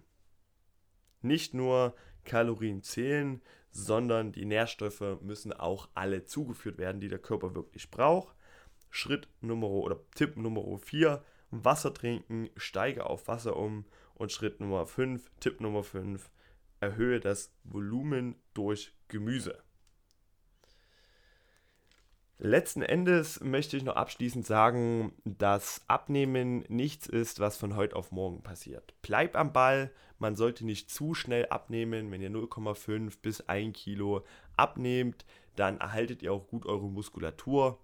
Nicht 1.21 1.53
nur 1.53 1.93
Kalorien 2.25 2.83
zählen, 2.83 3.41
sondern 3.71 4.31
die 4.31 4.45
Nährstoffe 4.45 5.21
müssen 5.21 5.53
auch 5.53 5.89
alle 5.93 6.25
zugeführt 6.25 6.77
werden, 6.77 7.01
die 7.01 7.07
der 7.07 7.19
Körper 7.19 7.55
wirklich 7.55 7.91
braucht. 7.91 8.35
Schritt 8.89 9.27
Nummer 9.41 9.67
oder 9.67 9.99
Tipp 10.15 10.37
Nummer 10.37 10.77
4, 10.79 11.23
Wasser 11.51 11.93
trinken, 11.93 12.49
steige 12.57 13.05
auf 13.05 13.27
Wasser 13.27 13.55
um. 13.55 13.85
Und 14.15 14.31
Schritt 14.31 14.59
Nummer 14.59 14.85
5, 14.85 15.31
Tipp 15.39 15.61
Nummer 15.61 15.83
5, 15.83 16.29
erhöhe 16.81 17.19
das 17.19 17.53
Volumen 17.63 18.35
durch 18.53 18.93
Gemüse. 19.07 19.61
Letzten 22.41 22.81
Endes 22.81 23.41
möchte 23.41 23.75
ich 23.75 23.83
noch 23.83 23.97
abschließend 23.97 24.45
sagen, 24.45 25.11
dass 25.25 25.81
Abnehmen 25.87 26.63
nichts 26.69 27.05
ist, 27.05 27.41
was 27.41 27.57
von 27.57 27.75
heute 27.75 27.97
auf 27.97 28.11
morgen 28.11 28.43
passiert. 28.43 28.93
Bleib 29.01 29.35
am 29.35 29.51
Ball, 29.51 29.91
man 30.19 30.35
sollte 30.35 30.65
nicht 30.65 30.89
zu 30.89 31.13
schnell 31.13 31.47
abnehmen. 31.47 32.11
Wenn 32.11 32.21
ihr 32.21 32.29
0,5 32.29 33.17
bis 33.21 33.41
1 33.41 33.75
Kilo 33.77 34.23
abnehmt, 34.55 35.25
dann 35.55 35.79
erhaltet 35.79 36.21
ihr 36.21 36.33
auch 36.33 36.47
gut 36.47 36.65
eure 36.65 36.89
Muskulatur. 36.89 37.79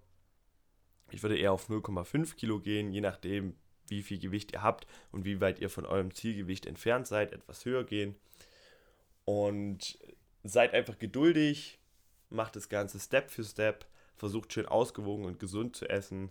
Ich 1.10 1.22
würde 1.22 1.38
eher 1.38 1.52
auf 1.52 1.68
0,5 1.68 2.34
Kilo 2.36 2.60
gehen, 2.60 2.92
je 2.92 3.00
nachdem, 3.00 3.54
wie 3.88 4.02
viel 4.02 4.18
Gewicht 4.18 4.52
ihr 4.52 4.62
habt 4.62 4.86
und 5.12 5.24
wie 5.24 5.40
weit 5.40 5.60
ihr 5.60 5.70
von 5.70 5.86
eurem 5.86 6.12
Zielgewicht 6.12 6.66
entfernt 6.66 7.06
seid, 7.06 7.32
etwas 7.32 7.64
höher 7.64 7.84
gehen. 7.84 8.16
Und 9.24 9.98
seid 10.44 10.74
einfach 10.74 10.98
geduldig, 10.98 11.78
macht 12.30 12.56
das 12.56 12.68
Ganze 12.68 13.00
Step 13.00 13.30
für 13.30 13.44
Step 13.44 13.86
versucht 14.16 14.52
schön 14.52 14.66
ausgewogen 14.66 15.24
und 15.24 15.38
gesund 15.38 15.76
zu 15.76 15.88
essen 15.88 16.30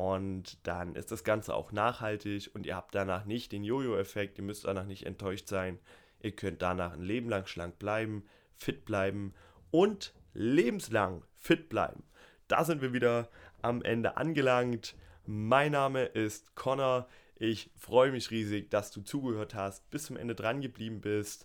und 0.00 0.66
dann 0.66 0.94
ist 0.94 1.12
das 1.12 1.24
Ganze 1.24 1.54
auch 1.54 1.72
nachhaltig 1.72 2.50
und 2.54 2.64
ihr 2.64 2.74
habt 2.74 2.94
danach 2.94 3.26
nicht 3.26 3.52
den 3.52 3.64
Jojo-Effekt, 3.64 4.38
ihr 4.38 4.44
müsst 4.44 4.64
danach 4.64 4.86
nicht 4.86 5.04
enttäuscht 5.04 5.46
sein. 5.46 5.78
Ihr 6.22 6.32
könnt 6.32 6.62
danach 6.62 6.94
ein 6.94 7.02
Leben 7.02 7.28
lang 7.28 7.46
schlank 7.46 7.78
bleiben, 7.78 8.24
fit 8.54 8.86
bleiben 8.86 9.34
und 9.70 10.14
lebenslang 10.32 11.22
fit 11.34 11.68
bleiben. 11.68 12.02
Da 12.48 12.64
sind 12.64 12.80
wir 12.80 12.94
wieder 12.94 13.28
am 13.60 13.82
Ende 13.82 14.16
angelangt. 14.16 14.96
Mein 15.26 15.72
Name 15.72 16.04
ist 16.06 16.54
Connor. 16.54 17.06
Ich 17.36 17.70
freue 17.76 18.10
mich 18.10 18.30
riesig, 18.30 18.70
dass 18.70 18.90
du 18.92 19.02
zugehört 19.02 19.54
hast, 19.54 19.90
bis 19.90 20.04
zum 20.04 20.16
Ende 20.16 20.34
dran 20.34 20.62
geblieben 20.62 21.02
bist. 21.02 21.44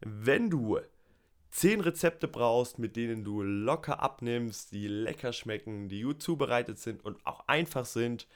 Wenn 0.00 0.50
du 0.50 0.80
10 1.52 1.80
Rezepte 1.82 2.26
brauchst, 2.28 2.78
mit 2.78 2.96
denen 2.96 3.24
du 3.24 3.42
locker 3.42 4.00
abnimmst, 4.00 4.72
die 4.72 4.88
lecker 4.88 5.34
schmecken, 5.34 5.88
die 5.88 6.00
gut 6.02 6.22
zubereitet 6.22 6.78
sind 6.78 7.04
und 7.04 7.26
auch 7.26 7.46
einfach 7.46 7.84
sind, 7.84 8.26